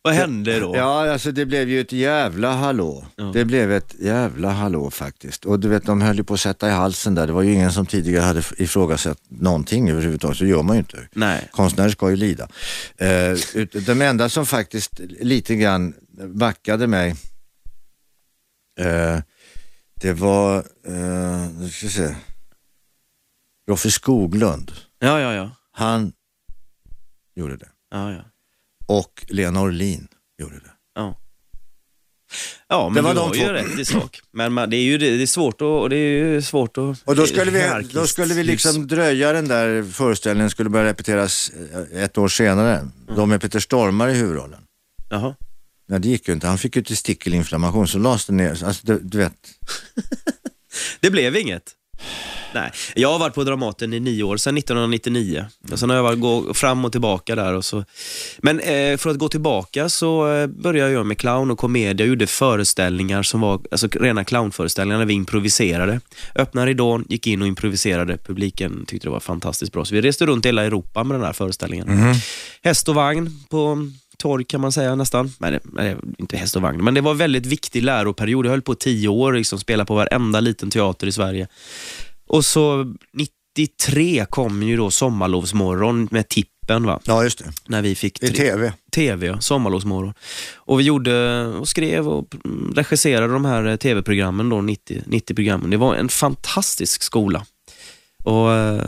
[0.03, 0.77] Vad hände då?
[0.77, 3.07] Ja, alltså det blev ju ett jävla hallå.
[3.17, 3.25] Ja.
[3.25, 5.45] Det blev ett jävla hallå faktiskt.
[5.45, 7.27] Och du vet, de höll ju på att sätta i halsen där.
[7.27, 10.39] Det var ju ingen som tidigare hade ifrågasatt någonting överhuvudtaget.
[10.39, 11.09] Så gör man ju inte.
[11.13, 11.49] Nej.
[11.53, 12.49] Konstnärer ska ju lida.
[13.55, 15.95] Ut- de enda som faktiskt lite grann
[16.35, 17.11] backade mig,
[18.81, 19.19] eh,
[19.95, 20.57] det var,
[20.87, 22.15] eh, nu ska vi se,
[23.69, 24.73] Roffe Skoglund.
[24.99, 25.51] Ja, ja, ja.
[25.73, 26.13] Han
[27.37, 27.69] gjorde det.
[27.91, 28.25] Ja, ja.
[28.87, 30.71] Och Lena Orlin gjorde det.
[30.95, 31.19] Ja,
[32.69, 33.41] ja men Det var du de har två.
[33.41, 34.21] ju rätt i sak.
[34.33, 35.63] Men man, det är ju det, det är svårt att...
[35.63, 39.33] Och det är ju svårt att Och då skulle vi, då skulle vi liksom dröja
[39.33, 41.51] den där föreställningen, skulle börja repeteras
[41.93, 42.77] eh, ett år senare.
[42.77, 42.91] Mm.
[43.17, 44.61] De med Peter Stormare i huvudrollen.
[45.11, 45.35] Jaha.
[45.87, 48.65] Nej det gick ju inte, han fick ju testikelinflammation så lades det ner.
[48.65, 49.35] Alltså, du, du vet,
[51.01, 51.73] Det blev inget.
[52.55, 55.45] Nej, jag har varit på Dramaten i nio år, sedan 1999.
[55.73, 57.55] Och sen har jag varit gå fram och tillbaka där.
[57.55, 57.85] Och så.
[58.39, 62.03] Men eh, för att gå tillbaka så eh, började jag med clown och komedi.
[62.03, 66.01] Jag gjorde föreställningar som var alltså, rena clownföreställningar när vi improviserade.
[66.35, 68.17] Öppnade ridån, gick in och improviserade.
[68.17, 69.85] Publiken tyckte det var fantastiskt bra.
[69.85, 72.15] Så vi reste runt hela Europa med den här föreställningen.
[72.63, 73.89] Häst och vagn på
[74.25, 75.33] torg kan man säga nästan.
[75.39, 78.47] Nej, inte häst och vagn, men det var en väldigt viktig läroperiod.
[78.47, 81.49] Jag höll på tio år, liksom, spelade på varenda liten teater i Sverige.
[82.27, 87.01] Och så 93 kom ju då Sommarlovsmorgon med Tippen, va?
[87.05, 88.73] ja just det, när vi fick i tv.
[88.95, 90.15] TV, ja, Sommarlovsmorgon.
[90.55, 92.35] Och vi gjorde och skrev och
[92.75, 95.71] regisserade de här eh, TV-programmen då, 90, 90 programmen.
[95.71, 97.47] Det var en fantastisk skola.
[98.25, 98.83] Och eh,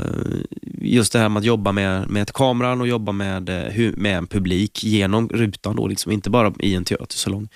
[0.81, 4.27] just det här med att jobba med, med kameran och jobba med, eh, med en
[4.27, 7.49] publik genom rutan då, liksom, inte bara i en teatersalong.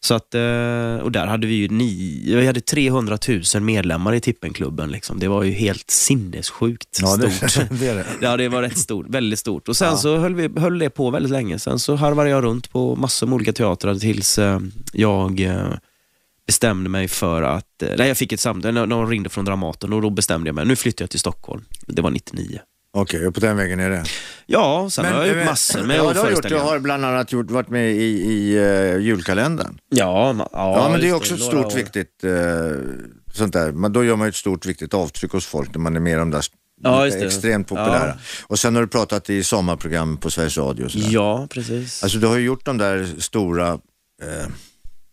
[0.00, 3.18] Så att, eh, och där hade vi ju ni, vi hade 300
[3.54, 4.90] 000 medlemmar i Tippenklubben.
[4.90, 5.18] Liksom.
[5.18, 7.68] Det var ju helt sinnessjukt Ja, det, stort.
[7.80, 8.06] det det.
[8.20, 9.68] Ja, det var rätt stort, väldigt stort.
[9.68, 9.96] Och sen Ja.
[9.96, 11.58] så höll, vi, höll det på väldigt länge.
[11.58, 14.38] Sen så harvade jag runt på massor med olika teatrar tills
[14.92, 15.40] jag
[16.48, 20.02] bestämde mig för att, eh, nej jag fick ett samtal, de ringde från Dramaten och
[20.02, 21.64] då bestämde jag mig, nu flyttar jag till Stockholm.
[21.86, 22.60] Det var 99.
[22.92, 24.04] Okej, och på den vägen är det.
[24.46, 27.32] Ja, sen har jag gjort massor med ja, du har gjort, du har bland annat
[27.32, 29.78] gjort, varit med i, i uh, julkalendern.
[29.88, 32.32] Ja, ja, Ja, men det är också ett några stort viktigt eh,
[33.32, 33.72] sånt där.
[33.72, 36.12] Men då gör man ju ett stort viktigt avtryck hos folk när man är med
[36.12, 36.44] i de där
[36.82, 37.26] Ja, det.
[37.26, 38.06] extremt populära.
[38.06, 38.14] Ja.
[38.46, 41.08] Och sen har du pratat i sommarprogram på Sveriges Radio sådär.
[41.10, 42.02] Ja, precis.
[42.02, 43.68] Alltså du har ju gjort de där stora
[44.22, 44.48] eh,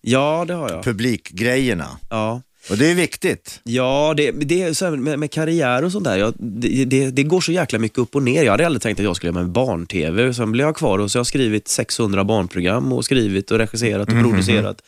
[0.08, 0.84] Ja, det har jag.
[0.84, 1.88] publikgrejerna.
[2.10, 2.42] Ja.
[2.70, 3.60] Och det är viktigt.
[3.64, 6.18] Ja, det, det är så här med, med karriär och sånt där.
[6.18, 8.44] Jag, det, det, det går så jäkla mycket upp och ner.
[8.44, 10.34] Jag hade aldrig tänkt att jag skulle göra med barn-tv.
[10.34, 14.08] Sen blev jag kvar och så har jag skrivit 600 barnprogram och skrivit och regisserat
[14.10, 14.82] och producerat.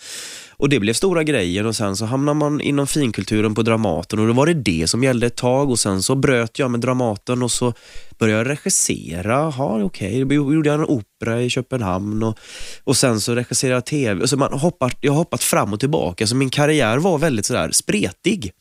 [0.60, 4.28] Och det blev stora grejer och sen så hamnar man inom finkulturen på Dramaten och
[4.28, 7.44] då var det det som gällde ett tag och sen så bröt jag med Dramaten
[7.44, 7.74] och så
[8.20, 9.34] började jag regissera.
[9.34, 10.26] Jaha, okej.
[10.26, 12.38] Då gjorde jag en opera i Köpenhamn och,
[12.84, 14.22] och sen så regisserade jag tv.
[14.22, 17.46] Och så man hoppat, jag har hoppat fram och tillbaka så min karriär var väldigt
[17.46, 18.52] sådär spretig.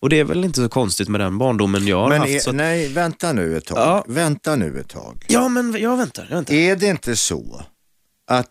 [0.00, 2.30] Och det är väl inte så konstigt med den barndomen jag har Men haft.
[2.32, 3.78] är, så att, nej, vänta nu ett tag.
[3.78, 4.04] Ja.
[4.08, 5.24] Vänta nu ett tag.
[5.28, 6.26] ja, men jag väntar.
[6.30, 6.54] Jag väntar.
[6.54, 7.62] Är det inte så
[8.30, 8.50] att,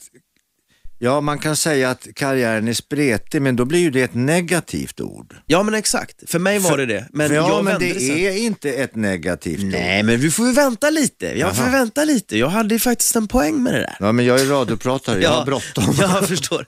[0.99, 5.01] ja man kan säga att karriären är spretig, men då blir ju det ett negativt
[5.01, 5.36] ord.
[5.45, 6.29] Ja, men exakt.
[6.31, 7.08] För mig var det det.
[7.13, 8.17] Men ja, jag men det sen.
[8.17, 9.69] är inte ett negativt ord.
[9.71, 11.39] Nej, men vi får ju vänta lite.
[11.39, 11.71] Jag får Jaha.
[11.71, 12.38] vänta lite.
[12.38, 13.95] Jag hade ju faktiskt en poäng med det där.
[13.99, 15.84] Ja, men jag är radiopratare, jag har bråttom.
[15.99, 16.60] Ja, jag förstår.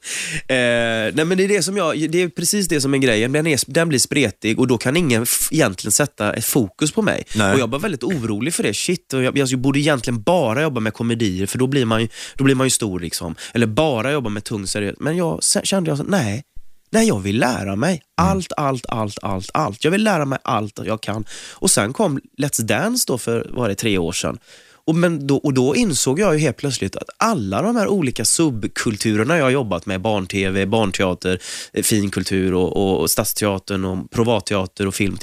[0.47, 0.55] Eh,
[1.13, 3.31] nej, men det är, det, som jag, det är precis det som är grejen.
[3.31, 7.23] Den, är, den blir spretig och då kan ingen egentligen sätta ett fokus på mig.
[7.35, 7.53] Nej.
[7.53, 8.73] Och Jag var väldigt orolig för det.
[8.73, 12.07] Shit, och jag, jag borde egentligen bara jobba med komedier för då blir man ju,
[12.35, 12.99] då blir man ju stor.
[12.99, 13.35] liksom.
[13.53, 14.95] Eller bara jobba med tung seriös.
[14.99, 16.43] Men jag kände jag så, nej.
[16.89, 19.83] Nej, jag vill lära mig allt, allt, allt, allt, allt.
[19.83, 21.25] Jag vill lära mig allt jag kan.
[21.53, 24.39] Och sen kom Let's Dance då för, var det tre år sedan.
[24.87, 28.25] Och, men då, och då insåg jag ju helt plötsligt att alla de här olika
[28.25, 31.39] subkulturerna jag har jobbat med, barn-tv, barnteater,
[31.73, 35.17] eh, finkultur och, och, och stadsteatern och privatteater och film,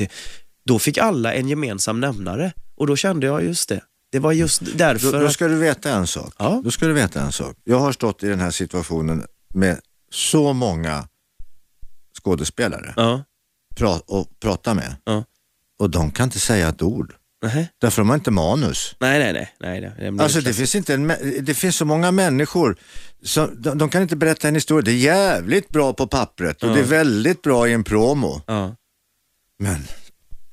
[0.64, 2.52] då fick alla en gemensam nämnare.
[2.76, 3.80] Och då kände jag just det.
[4.14, 6.34] Det var just därför Då, då ska du veta en sak.
[6.38, 6.60] Ja.
[6.64, 7.56] Då ska du veta en sak.
[7.64, 11.08] Jag har stått i den här situationen med så många
[12.22, 13.24] skådespelare Ja,
[13.76, 15.24] pra och prata med ja.
[15.78, 17.14] och de kan inte säga ett ord.
[17.42, 18.96] Nej, Därför de har inte manus.
[18.98, 19.32] nej, nej.
[19.32, 20.12] nej, nej, nej.
[20.12, 22.76] Det Alltså det finns, inte en, det finns så många människor,
[23.22, 24.82] som, de, de kan inte berätta en historia.
[24.84, 28.42] Det är jävligt bra på pappret och det är väldigt bra i en promo.
[29.58, 29.82] Men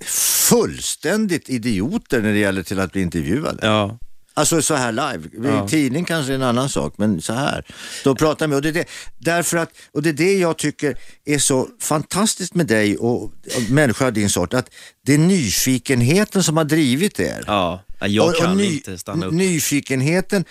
[0.06, 3.60] fullständigt idioter när det gäller till att bli intervjuade.
[3.68, 3.98] Ja.
[4.34, 5.50] Alltså så här live.
[5.50, 5.68] Ja.
[5.68, 7.66] Tidning kanske är en annan sak, men så här.
[8.04, 8.86] Då pratar vi och det är det,
[9.20, 13.32] därför att, och det är det jag tycker är så fantastiskt med dig och, och
[13.70, 14.70] människor av din sort, att
[15.06, 17.44] det är nyfikenheten som har drivit er.
[17.48, 17.84] ja.
[18.00, 19.34] Jag Och- och kan ny- inte stanna upp.
[19.34, 20.46] Nyfikenheten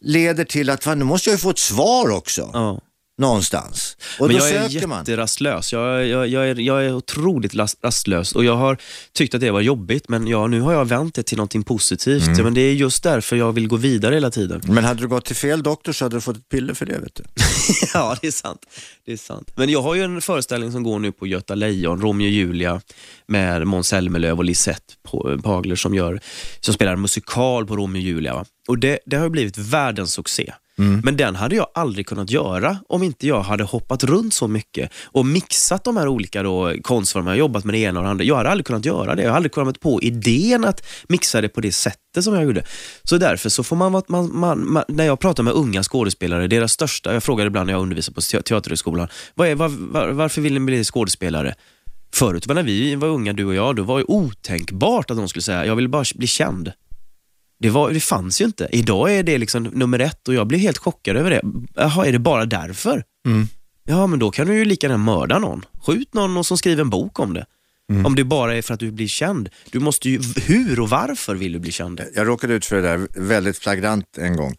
[0.00, 2.80] leder till att fan, nu måste jag ju få ett svar också, Ja.
[3.18, 3.96] Någonstans.
[4.18, 4.98] Och Men då jag är söker man.
[4.98, 5.72] jätterastlös.
[5.72, 8.78] Jag, jag, jag, är, jag är otroligt rastlös och jag har
[9.12, 12.26] tyckt att det var jobbigt men ja, nu har jag vänt det till någonting positivt.
[12.26, 12.44] Mm.
[12.44, 14.60] Men det är just därför jag vill gå vidare hela tiden.
[14.64, 16.98] Men hade du gått till fel doktor så hade du fått ett piller för det
[16.98, 17.22] vet du.
[17.94, 18.60] ja, det är sant.
[19.06, 19.52] Det är sant.
[19.56, 22.80] Men jag har ju en föreställning som går nu på Göta Lejon, Romeo och Julia
[23.26, 24.94] med Måns Zelmerlöw och Lisette
[25.42, 26.20] Pagler som, gör,
[26.60, 28.34] som spelar musikal på Romeo och Julia.
[28.34, 28.44] Va?
[28.68, 30.52] Och det, det har ju blivit världens succé.
[30.78, 31.00] Mm.
[31.04, 34.90] Men den hade jag aldrig kunnat göra om inte jag hade hoppat runt så mycket
[35.04, 37.30] och mixat de här olika då, konstformerna.
[37.30, 38.24] Jag jobbat med det ena och det andra.
[38.24, 39.22] Jag hade aldrig kunnat göra det.
[39.22, 42.62] Jag hade aldrig kommit på idén att mixa det på det sättet som jag gjorde.
[43.04, 46.72] Så därför så får man, man, man, man när jag pratar med unga skådespelare, deras
[46.72, 50.84] största, jag frågar ibland när jag undervisar på Teaterhögskolan, var, var, varför vill ni bli
[50.84, 51.54] skådespelare?
[52.12, 55.42] Förut när vi var unga, du och jag, då var det otänkbart att de skulle
[55.42, 56.72] säga, jag vill bara bli känd.
[57.58, 58.68] Det, var, det fanns ju inte.
[58.72, 61.42] Idag är det liksom nummer ett och jag blir helt chockad över det.
[61.74, 63.04] Jaha, är det bara därför?
[63.84, 65.64] Ja, men då kan du ju lika gärna mörda någon.
[65.86, 67.46] Skjut någon och som skriver en bok om det.
[68.04, 69.48] Om det bara är för att du blir känd.
[69.70, 72.00] Du måste ju, hur och varför vill du bli känd?
[72.14, 74.56] Jag råkade ut för det där väldigt flagrant en gång.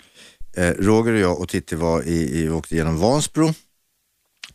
[0.58, 3.54] Eh, Roger och jag och Titti var i, i, åkte genom Vansbro.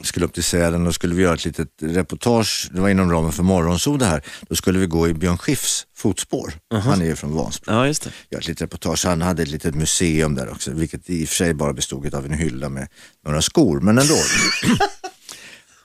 [0.04, 3.32] Skulle upp till Sälen och skulle vi göra ett litet reportage, det var inom ramen
[3.32, 4.22] för Morgonzoo det här.
[4.48, 6.52] Då skulle vi gå i Björn Skifs fotspår.
[6.70, 7.72] Han är ju från Vansbro.
[7.74, 8.10] Ja, just det.
[8.30, 9.04] Göra ett litet reportage.
[9.06, 12.26] Han hade ett litet museum där också, vilket i och för sig bara bestod av
[12.26, 12.88] en hylla med
[13.26, 14.14] några skor, men ändå.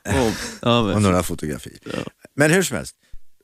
[0.05, 1.77] och, Ja, och men, några fotografier.
[2.35, 2.95] Men hur som helst,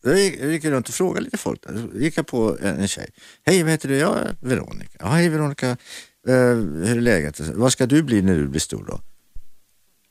[0.03, 1.63] då gick, jag gick runt och frågade lite folk.
[1.63, 3.09] Så gick jag på en, en tjej.
[3.45, 3.97] Hej, vad heter du?
[3.97, 4.97] Jag är Veronica.
[4.99, 5.69] Ja, hej Veronica.
[6.27, 6.35] Eh,
[6.85, 7.39] hur är läget?
[7.39, 9.01] Vad ska du bli när du blir stor då?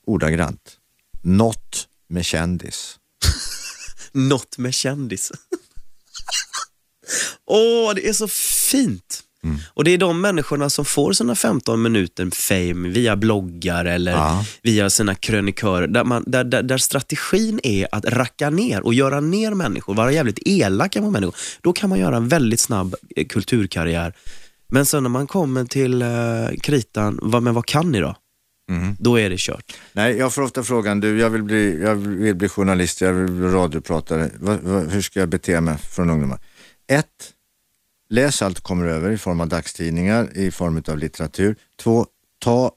[0.07, 0.77] Ordagrant.
[1.23, 2.97] Något med kändis.
[4.13, 5.33] något med kändis.
[7.47, 8.29] Åh, det är så
[8.71, 9.21] fint.
[9.75, 14.45] Och det är de människorna som får sina 15 minuter fame via bloggar eller Ja.
[14.63, 19.21] via sina krönikörer, där, man, där, där, där strategin är att racka ner och göra
[19.21, 21.35] ner människor, vara jävligt elaka mot människor.
[21.61, 24.15] Då kan man göra en väldigt snabb eh, kulturkarriär.
[24.69, 26.09] Men sen när man kommer till eh,
[26.63, 28.17] kritan, vad, men vad kan ni då?
[28.99, 29.77] Då är det kört.
[29.93, 33.33] Nej, jag får ofta frågan, du, jag vill bli, jag vill bli journalist, jag vill
[33.33, 34.31] bli radiopratare.
[34.41, 36.39] Vad, vad, hur ska jag bete mig från ungdomar?
[36.87, 37.33] Ett,
[38.11, 41.57] läs allt du kommer över i form av dagstidningar, i form av litteratur.
[41.83, 42.07] Två,
[42.39, 42.75] ta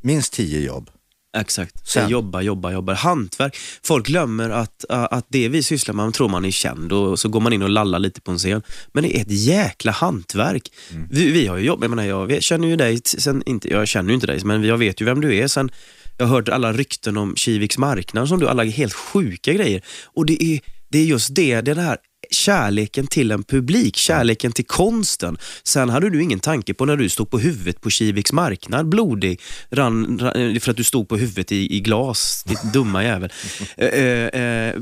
[0.00, 0.90] minst tio jobb.
[1.36, 1.88] Exakt.
[1.88, 2.10] Sen.
[2.10, 2.94] Jobba, jobba, jobba.
[2.94, 3.56] Hantverk.
[3.82, 7.18] Folk glömmer att, äh, att det vi sysslar med, man tror man är känd och
[7.18, 8.62] så går man in och lallar lite på en scen.
[8.92, 10.72] Men det är ett jäkla hantverk.
[11.10, 14.08] Vi, vi har ju jobbat, jag menar jag känner ju dig, sen, inte, jag känner
[14.08, 15.70] ju inte dig, men jag vet ju vem du är sen
[16.18, 19.82] jag har hört alla rykten om Kiviks marknad som du, alla helt sjuka grejer.
[20.04, 21.98] Och det är, det är just det, det är det här
[22.34, 25.38] kärleken till en publik, kärleken till konsten.
[25.62, 29.40] Sen hade du ingen tanke på när du stod på huvudet på Kiviks marknad, blodig,
[29.70, 33.32] rann, rann, för att du stod på huvudet i, i glas, ditt dumma jävel.
[33.76, 34.74] Eh, eh, eh,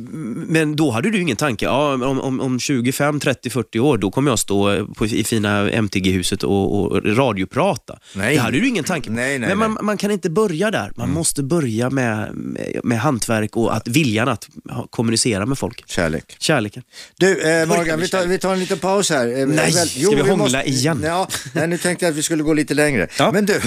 [0.46, 4.10] men då hade du ingen tanke, ja, om, om, om 25, 30, 40 år, då
[4.10, 7.98] kommer jag stå på, i fina MTG-huset och, och radioprata.
[8.14, 8.34] Nej.
[8.34, 9.14] Det hade du ingen tanke på.
[9.14, 10.92] Nej, nej, men man, man kan inte börja där.
[10.96, 14.48] Man måste börja med, med, med hantverk och att viljan att
[14.90, 15.84] kommunicera med folk.
[15.86, 16.36] Kärlek.
[16.38, 16.82] Kärleken.
[17.16, 19.38] Du, eh, Morgan, vi tar, vi tar en liten paus här.
[19.40, 21.02] Eh, Nej, ska vi hångla igen?
[21.04, 23.08] Ja, nej, nu tänkte jag att vi skulle gå lite längre.
[23.18, 23.32] Ja.
[23.32, 23.54] Men du,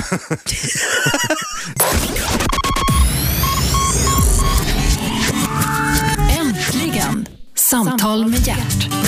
[6.40, 7.28] Äntligen!
[7.56, 9.03] Samtal med hjärt.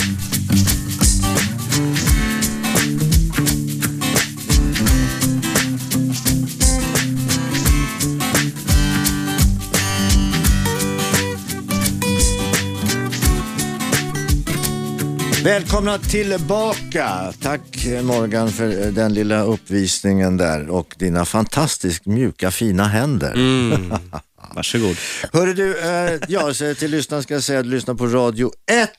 [15.46, 17.32] Välkomna tillbaka.
[17.42, 23.32] Tack Morgan för den lilla uppvisningen där och dina fantastiskt mjuka fina händer.
[23.34, 23.92] Mm.
[24.54, 24.96] Varsågod.
[25.32, 28.50] Hörru du, eh, ja, så till lyssnarna ska jag säga att du lyssnar på Radio
[28.70, 28.90] 1.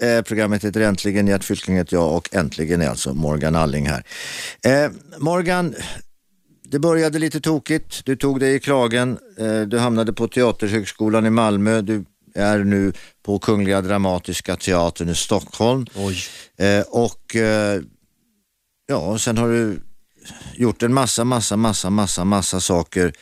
[0.00, 4.04] Eh, programmet heter Äntligen, Gert Fylking heter jag och äntligen är alltså Morgan Alling här.
[4.66, 5.74] Eh, Morgan,
[6.64, 8.04] det började lite tokigt.
[8.04, 9.18] Du tog dig i kragen.
[9.38, 11.80] Eh, du hamnade på Teaterhögskolan i Malmö.
[11.80, 15.86] Du är nu på Kungliga Dramatiska Teatern i Stockholm.
[16.58, 17.80] Eh, och eh,
[18.86, 19.80] ja, sen har du
[20.54, 23.12] gjort en massa, massa, massa, massa, massa saker.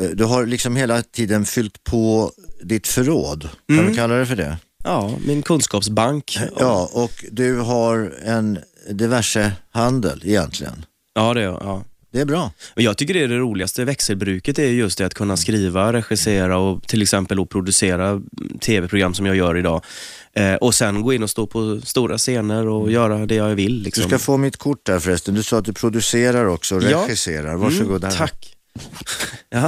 [0.00, 2.32] Eh, du har liksom hela tiden fyllt på
[2.62, 3.48] ditt förråd.
[3.68, 4.58] Kan vi kalla det för det?
[4.84, 6.38] Ja, min kunskapsbank.
[6.58, 8.58] Ja, och du har en
[8.90, 10.84] diverse handel egentligen.
[11.14, 11.62] Ja, det är jag.
[11.62, 11.84] Ja.
[12.12, 12.50] Det är bra.
[12.74, 16.82] Jag tycker det är det roligaste växelbruket är just det att kunna skriva, regissera och
[16.88, 18.20] till exempel och producera
[18.60, 19.84] tv-program som jag gör idag.
[20.32, 23.78] Eh, och sen gå in och stå på stora scener och göra det jag vill.
[23.78, 24.04] Du Liksom.
[24.08, 25.34] ska få mitt kort där förresten.
[25.34, 27.04] Du sa att du producerar också och Ja.
[27.04, 27.56] regisserar.
[27.56, 28.04] Varsågod.
[28.04, 28.56] Mm, tack.
[29.50, 29.66] ja.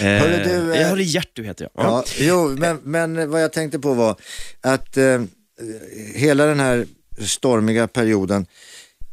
[0.00, 1.84] Eh, Hörru du, eh, jag hörde Gert, du heter jag.
[1.86, 4.16] Ja, jo, men, men vad jag tänkte på var
[4.60, 5.22] att eh,
[6.14, 6.86] hela den här
[7.26, 8.46] stormiga perioden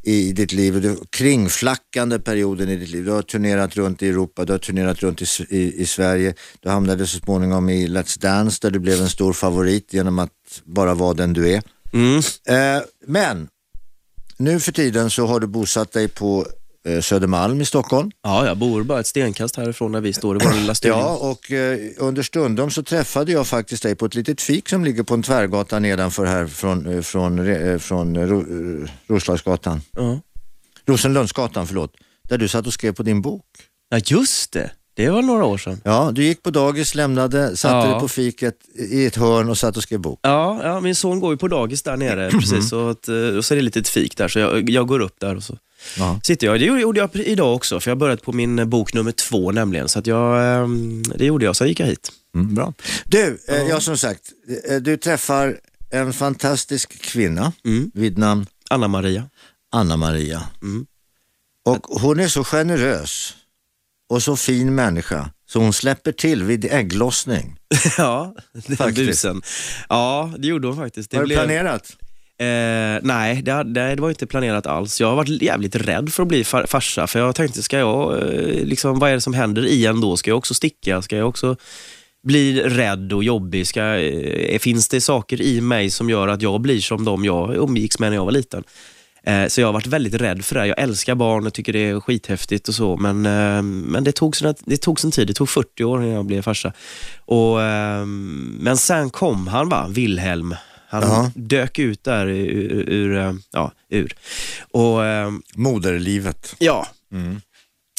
[0.03, 3.05] i ditt liv, och den kringflackande perioden i ditt liv.
[3.05, 6.33] Du har turnerat runt i Europa, du har turnerat runt i, i, i Sverige.
[6.59, 10.31] Du hamnade så småningom i Let's Dance där du blev en stor favorit genom att
[10.63, 11.61] bara vara den du är.
[11.93, 12.17] Mm.
[12.47, 13.47] Eh, men
[14.37, 16.47] nu för tiden så har du bosatt dig på
[17.01, 18.11] Södermalm i Stockholm.
[18.23, 20.97] Ja, jag bor bara ett stenkast härifrån där vi står i vår lilla studio.
[20.97, 24.83] Ja, och eh, under stundom så träffade jag faktiskt dig på ett litet fik som
[24.85, 29.81] ligger på en tvärgata nedanför här från, eh, från, eh, från eh, eh, Roslagsgatan.
[29.91, 30.19] Ja.
[30.85, 31.93] Rosenlundsgatan, förlåt.
[32.29, 33.45] Där du satt och skrev på din bok.
[33.89, 34.71] ja, just det.
[34.95, 35.81] Det var några år sedan.
[35.83, 37.91] Ja, du gick på dagis, lämnade, satte Ja.
[37.91, 40.19] dig på fiket i ett hörn och satt och skrev bok.
[40.21, 43.45] Ja, ja, min son går ju på dagis där nere precis och, att, eh, och
[43.45, 45.57] så är det lite ett fik där så jag, jag går upp där och så
[45.97, 46.19] Ja.
[46.23, 46.59] sitter jag.
[46.59, 49.51] Det gjorde jag idag också för jag har börjat på min eh, bok nummer två
[49.51, 49.89] nämligen.
[49.89, 50.67] Så att jag, eh,
[51.15, 52.11] det gjorde jag, sen gick jag hit.
[52.35, 52.73] Mm, bra.
[53.05, 54.21] Du, eh, ja som sagt,
[54.81, 55.57] du träffar
[55.91, 57.91] en fantastisk kvinna Mm.
[57.93, 59.23] vid namn Anna-Maria.
[59.71, 60.43] Anna-Maria.
[60.61, 60.85] Mm.
[61.65, 63.33] Och hon är så generös
[64.09, 67.55] och så fin människa så hon släpper till vid ägglossning.
[67.97, 68.35] ja,
[68.67, 69.41] den busen.
[69.89, 71.11] Ja, det gjorde hon faktiskt.
[71.11, 71.97] Det Har du blev- planerat?
[72.39, 75.01] Eh, nej, det, det var inte planerat alls.
[75.01, 78.13] Jag har varit jävligt rädd för att bli far, farsa, för jag tänkte, ska jag,
[78.21, 80.17] eh, liksom, vad är det som händer i en då?
[80.17, 81.01] Ska jag också sticka?
[81.01, 81.55] Ska jag också
[82.23, 83.67] bli rädd och jobbig?
[83.67, 87.55] Ska, eh, finns det saker i mig som gör att jag blir som de jag
[87.55, 88.63] umgicks med när jag var liten?
[89.27, 90.67] Eh, så jag har varit väldigt rädd för det.
[90.67, 94.35] Jag älskar barn och tycker det är skithäftigt och så, men, eh, men det, tog
[94.35, 95.27] sin, det tog sin tid.
[95.27, 96.73] Det tog 40 år innan jag blev farsa.
[97.25, 99.87] Och, eh, men sen kom han, va?
[99.89, 100.55] Wilhelm.
[100.89, 101.31] Han Ja.
[101.35, 104.15] dök ut där ur, ur, ja, ur.
[104.71, 104.99] Och
[105.55, 106.55] Moderlivet.
[106.59, 106.87] ja,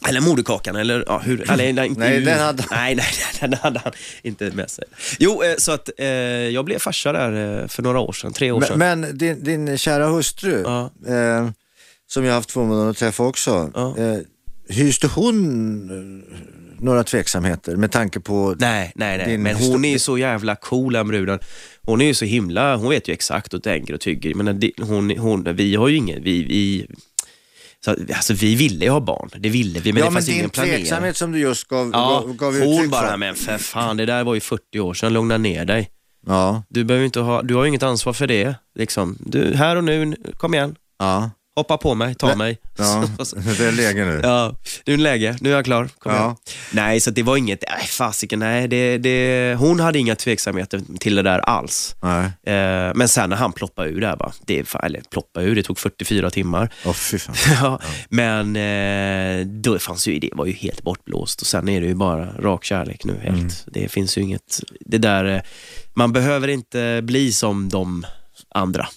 [0.08, 2.78] eller moderkakan eller ja, hur, eller, nej, inte Nej, den hade han.
[2.80, 3.06] nej, nej,
[3.40, 3.92] den hade han
[4.22, 4.84] inte med sig.
[5.18, 8.50] Jo, eh, så att eh, jag blev farsa där eh, för några år sedan, tre
[8.50, 8.78] år sedan.
[8.78, 10.90] Men, men din, din kära hustru, Ja.
[11.06, 11.48] eh,
[12.06, 13.98] som jag har haft förmånen att träffa också, Ja.
[13.98, 14.18] eh,
[14.68, 15.36] hyste hon
[15.90, 16.38] eh,
[16.84, 19.38] några tveksamheter med tanke på Nej, nej, nej.
[19.38, 21.38] Men hon är ju så jävla cool den bruden.
[21.82, 24.34] Hon är ju så himla, hon vet ju exakt hon tänker och tycker.
[24.34, 26.86] Men hon, hon, vi har ju ingen, vi, vi,
[27.84, 30.26] så, alltså, vi ville ju ha barn, det ville vi, men ja, det men fanns
[30.26, 30.76] din ingen planering.
[30.78, 33.16] tveksamhet som du just gav, Ja, gav, gav uttryck bara, för.
[33.16, 35.90] men för fan, det där var ju 40 år sedan, lugna ner dig.
[36.26, 38.54] Ja, Du, behöver inte ha, du har ju inget ansvar för det.
[38.78, 39.16] Liksom.
[39.20, 40.76] Du, här och nu, kom igen.
[40.98, 41.30] ja.
[41.56, 42.58] Hoppa på mig, ta mig.
[42.78, 43.04] Ja,
[43.58, 44.20] det är läge nu.
[44.22, 44.54] Ja,
[44.86, 45.36] nu är det läge.
[45.40, 45.88] Nu är jag klar.
[45.98, 46.36] Kom Ja.
[46.70, 48.68] Nej, så det var inget, nej fasiken, nej.
[48.68, 51.94] Det, det, hon hade inga tveksamheter till det där alls.
[52.02, 54.32] Nej, Eh, men sen när han ploppade ur där, va?
[54.46, 56.72] Det, eller ploppade ur, det tog 44 timmar.
[56.86, 57.34] åh fy fan.
[57.62, 61.86] Ja, men eh, då fanns ju, det var ju helt bortblåst och sen är det
[61.86, 63.12] ju bara rak kärlek nu.
[63.22, 63.36] Helt.
[63.36, 63.48] Mm.
[63.66, 65.40] Det finns ju inget, det där, eh,
[65.94, 68.06] man behöver inte bli som de
[68.54, 68.88] andra.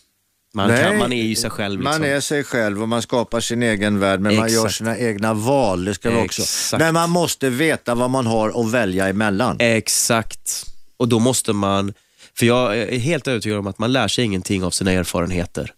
[0.53, 1.79] Man, Nej, kan, man är ju sig själv.
[1.79, 2.01] Liksom.
[2.01, 4.75] Man är sig själv och man skapar sin egen värld men man gör Exakt.
[4.75, 6.41] sina egna val, det ska också.
[6.41, 6.81] Exakt.
[6.81, 9.55] Men man måste veta vad man har att välja emellan.
[9.59, 10.65] Exakt.
[10.97, 11.93] Och då måste man,
[12.37, 15.73] för jag är helt övertygad om att man lär sig ingenting av sina erfarenheter.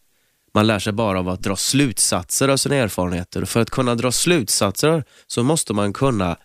[0.53, 3.41] Man lär sig bara av att dra slutsatser av sina erfarenheter.
[3.41, 6.37] Och för att kunna dra slutsatser så måste man kunna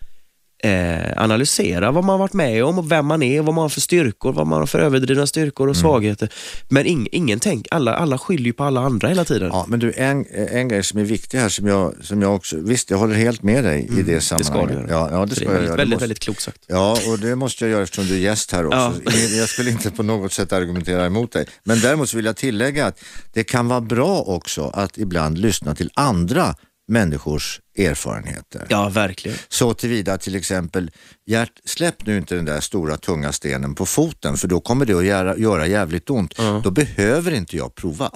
[0.65, 3.81] eh, analysera vad man varit med om och vem man är, vad man har för
[3.81, 6.29] styrkor, vad man har för överdrivna styrkor och svagheter.
[6.69, 9.49] Men ing, ingen tänk, alla, alla skyller ju på alla andra hela tiden.
[9.53, 12.57] Ja, men du, en, en grej som är viktig här som jag, som jag också,
[12.59, 14.87] visst jag håller helt med dig i det det ska sammanhanget.
[14.87, 15.09] du göra.
[15.11, 15.75] Ja, ja, det ska det jag göra.
[15.75, 16.61] Väldigt, måste- väldigt klokt sagt.
[16.67, 18.93] Ja, och det måste jag göra eftersom du är gäst här också.
[19.05, 19.11] Ja.
[19.37, 21.45] Jag skulle inte på något sätt argumentera emot dig.
[21.63, 22.99] Men däremot vill jag tillägga att
[23.33, 26.55] det kan vara bra också att ibland lyssna till andra
[26.87, 28.65] människors erfarenheter.
[28.69, 29.37] Ja, verkligen.
[29.49, 30.91] Så tillvida till exempel,
[31.25, 34.93] Gert, släpp nu inte den där stora tunga stenen på foten för då kommer det
[34.93, 36.35] att göra, göra jävligt ont.
[36.63, 38.11] Då behöver inte jag prova.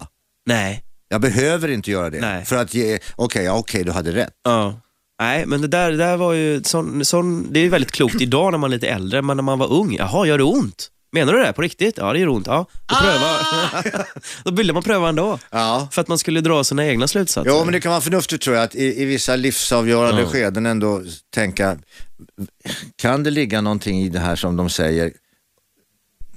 [0.45, 0.83] Nej.
[1.09, 2.21] Jag behöver inte göra det.
[2.21, 2.45] Nej.
[2.45, 4.33] För att ge, okej, ja, okej, du hade rätt.
[4.43, 4.81] Ja.
[5.21, 8.15] Nej, men det där, det där var ju, sån, sån, det är ju väldigt klokt
[8.21, 10.89] idag när man är lite äldre, men när man var ung, jaha, gör det ont?
[11.11, 11.97] Menar du det på riktigt?
[11.97, 12.47] Ja, det gör ont.
[12.47, 14.03] Ja, då pröva.
[14.43, 15.39] då ville man pröva ändå.
[15.51, 15.87] Ja.
[15.91, 17.51] För att man skulle dra sina egna slutsatser.
[17.51, 21.01] Jo, men det kan vara förnuftigt tror jag att i, i vissa livsavgörande skeden ändå
[21.33, 21.77] tänka,
[22.95, 25.13] kan det ligga någonting i det här som de säger?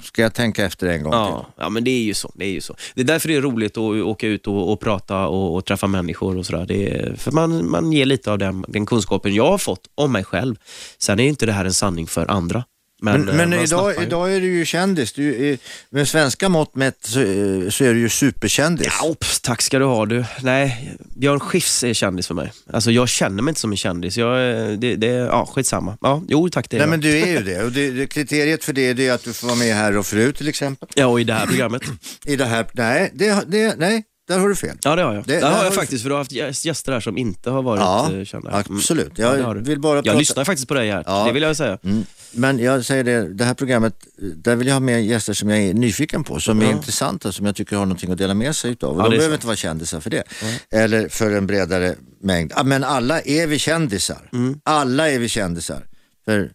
[0.03, 1.19] Ska jag tänka efter en gång till?
[1.19, 2.33] Ja, ja, men det är ju så.
[2.35, 2.77] Det är, ju så.
[2.95, 5.87] Det är därför det är roligt att åka ut och, och prata och, och träffa
[5.87, 6.67] människor och sådär.
[6.67, 10.13] Det är- För man, man ger lite av den, den kunskapen jag har fått om
[10.13, 10.57] mig själv.
[10.99, 12.65] Sen är ju inte det här en sanning för andra.
[13.03, 14.07] Men, Men, eh, men snappar idag, ju.
[14.07, 15.13] idag är du ju kändis.
[15.13, 15.59] Du, är-
[15.91, 18.87] med svenska mått mätt så, eh, så är du ju superkändis.
[19.01, 20.25] Ja, ops, tack ska du ha du.
[20.43, 22.53] Nej, Björn Skifs är kändis för mig.
[22.73, 24.17] Alltså jag känner mig inte som en kändis.
[24.17, 25.97] Jag, är- det, det, ja, skitsamma.
[26.01, 26.91] Ja, jo tack det är Nej jag.
[26.91, 27.63] men du är ju det.
[27.65, 30.07] Och det, det kriteriet för det, det är att du får vara med här och
[30.07, 30.89] fru till exempel.
[30.95, 31.83] Ja, och i det här programmet.
[32.27, 34.77] I det här, nej, det, det, nej där har du fel.
[34.83, 35.25] Ja, det har jag.
[35.27, 37.51] Det- Det, där har jag faktiskt, för du har haft gäst- gäster här som inte
[37.51, 38.51] har varit Ja, eh, kända.
[38.51, 38.63] Mm.
[38.77, 39.13] absolut.
[39.17, 39.61] Ja, Jag du.
[39.63, 40.19] vill bara Jag prata...
[40.19, 41.25] lyssnar faktiskt på dig här, Ja.
[41.27, 41.79] det vill jag säga.
[41.85, 42.05] Mm.
[42.35, 43.95] Men jag säger det, det här programmet,
[44.37, 46.71] där vill jag ha med gäster som jag är nyfiken på, som är Ja.
[46.73, 48.91] intressanta, som jag tycker har någonting att dela med sig utav.
[48.91, 49.35] Och Ja, de är behöver sant.
[49.41, 50.23] inte vara kändisar för det.
[50.71, 52.53] Eller för en bredare mängd.
[52.57, 54.29] Ah, Men alla är vi kändisar.
[54.33, 54.61] Mm.
[54.65, 55.87] Alla är vi kändisar.
[56.25, 56.51] För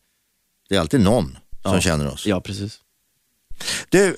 [0.69, 1.81] det är alltid någon som Ja.
[1.81, 2.25] känner oss.
[2.25, 2.79] Ja, precis.
[3.89, 4.15] Du,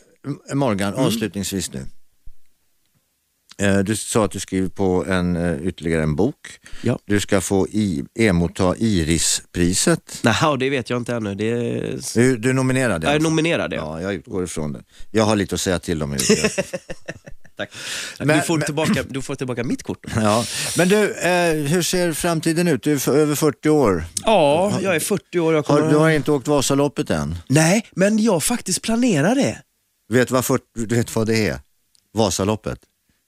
[0.53, 1.05] Morgan, Mm.
[1.05, 1.85] avslutningsvis nu.
[3.59, 6.35] Eh, Du sa att du skriver på en, eh, ytterligare en bok.
[6.83, 6.99] Ja.
[7.05, 10.19] Du ska få i, emotta Irispriset.
[10.23, 11.35] Nej, det vet jag inte ännu.
[11.35, 11.99] Det är...
[12.13, 13.23] Du, du är nominerad i Jag är fall.
[13.29, 13.77] nominerad, ja.
[13.77, 14.83] Ja, jag utgår ifrån det.
[15.11, 16.17] Jag har lite att säga till om.
[17.57, 17.69] Tack.
[18.19, 20.05] Men- du, får men- tillbaka, du får tillbaka mitt kort.
[20.15, 20.45] ja.
[20.77, 22.83] Men du, eh, hur ser framtiden ut?
[22.83, 24.05] Du är över 40 år.
[24.25, 25.53] Ja, jag är 40 år.
[25.53, 25.91] Jag Har, kommer...
[25.91, 27.37] du har inte åkt Vasaloppet än.
[27.47, 29.61] Nej, men jag faktiskt planerar det.
[30.13, 31.59] Vet vad, 40, du vet vad det är?
[32.13, 32.79] Vasaloppet.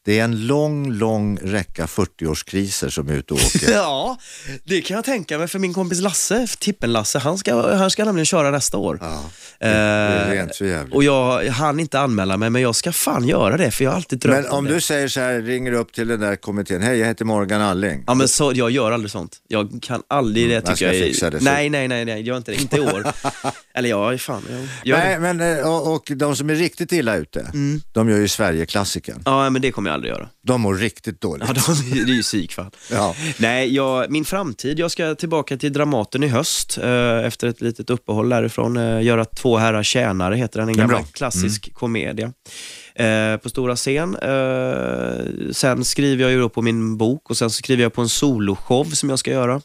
[0.06, 3.72] Det är en lång, lång räcka 40-årskriser som är ute och åker.
[3.72, 4.18] Ja,
[4.64, 8.26] det kan jag tänka mig för min kompis Lasse, Tippen-Lasse, han ska, han ska nämligen
[8.26, 8.98] köra nästa år.
[9.02, 9.24] Ja,
[9.60, 10.96] det, det är Eh, rent för jävligt.
[10.96, 13.96] och jag hann inte anmäla mig, men jag ska fan göra det, för jag har
[13.96, 14.74] alltid drömt Men om det.
[14.74, 18.04] du säger så här, ringer upp till den där kommittén, hej jag heter Morgan Alling.
[18.08, 19.38] Ja men så, jag gör aldrig sånt.
[19.48, 22.22] Jag kan aldrig det jag tycker ska jag fixa det, så- Nej, nej, nej, nej,
[22.22, 22.62] gör inte det.
[22.62, 23.08] Inte i år.
[23.74, 24.42] Eller ja, fan.
[24.84, 25.20] Jag Nej, det.
[25.34, 27.82] men eh, och, och de som är riktigt illa ute, Mm.
[27.94, 29.22] de gör ju Sverigeklassikern.
[29.26, 30.30] Ja, men det kommer jag aldrig göra.
[30.48, 31.48] De mår riktigt dåligt.
[31.48, 32.72] Ja, de, det är ju psykfall.
[32.92, 33.16] Ja.
[33.38, 37.90] Nej, jag, min framtid, jag ska tillbaka till Dramaten i höst eh, efter ett litet
[37.90, 38.78] uppehåll därifrån.
[38.78, 41.06] Eh, göra Två herrar tjänare heter den, en gammal bra.
[41.12, 42.34] klassisk komedia.
[42.96, 44.16] Eh, på stora scen.
[44.16, 48.84] Eh, sen skriver jag ju på min bok och sen skriver jag på en soloshow
[48.84, 49.62] som jag ska göra.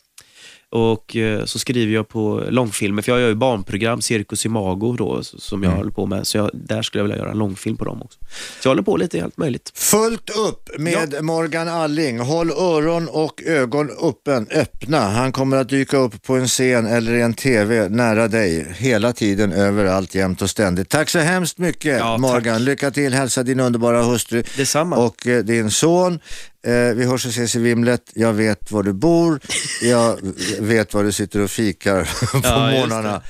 [0.73, 5.23] Och eh, så skriver jag på långfilmer, för jag gör ju barnprogram, Cirkus Imago då,
[5.23, 5.71] som Mm.
[5.71, 6.27] jag håller på med.
[6.27, 8.19] Så jag, där skulle jag vilja göra en långfilm på dem också.
[8.61, 9.73] Så jag håller på lite allt möjligt.
[9.75, 12.19] Fullt upp med Morgan Alling.
[12.19, 15.01] Håll öron och ögon öppen, öppna.
[15.01, 19.13] Han kommer att dyka upp på en scen eller i en TV nära dig hela
[19.13, 20.89] tiden, överallt, jämt och ständigt.
[20.89, 22.21] Tack så hemskt mycket Ja, tack.
[22.21, 22.65] Morgan.
[22.65, 23.15] Lycka till.
[23.15, 24.97] Hälsa din underbara hustru Detsamma.
[24.97, 26.19] och eh, din son.
[26.67, 28.03] Eh, vi hörs och ses i vimlet.
[28.15, 29.41] Jag vet var du bor.
[29.83, 30.19] Jag
[30.61, 33.23] vet var du sitter och fikar på Ja, morgnarna.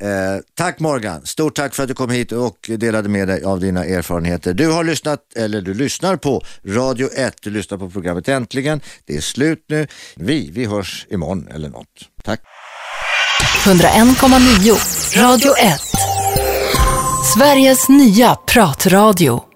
[0.00, 3.60] Eh, tack Morgan, stort tack för att du kom hit och delade med dig av
[3.60, 4.54] dina erfarenheter.
[4.54, 8.80] Du har lyssnat, eller du lyssnar på Radio 1, du lyssnar på programmet Äntligen.
[9.06, 9.86] Det är slut nu.
[10.16, 11.86] Vi, vi hörs imorgon eller något.
[12.24, 12.40] Tack.
[13.64, 15.80] 101,9 Radio 1
[17.34, 19.49] Sveriges nya pratradio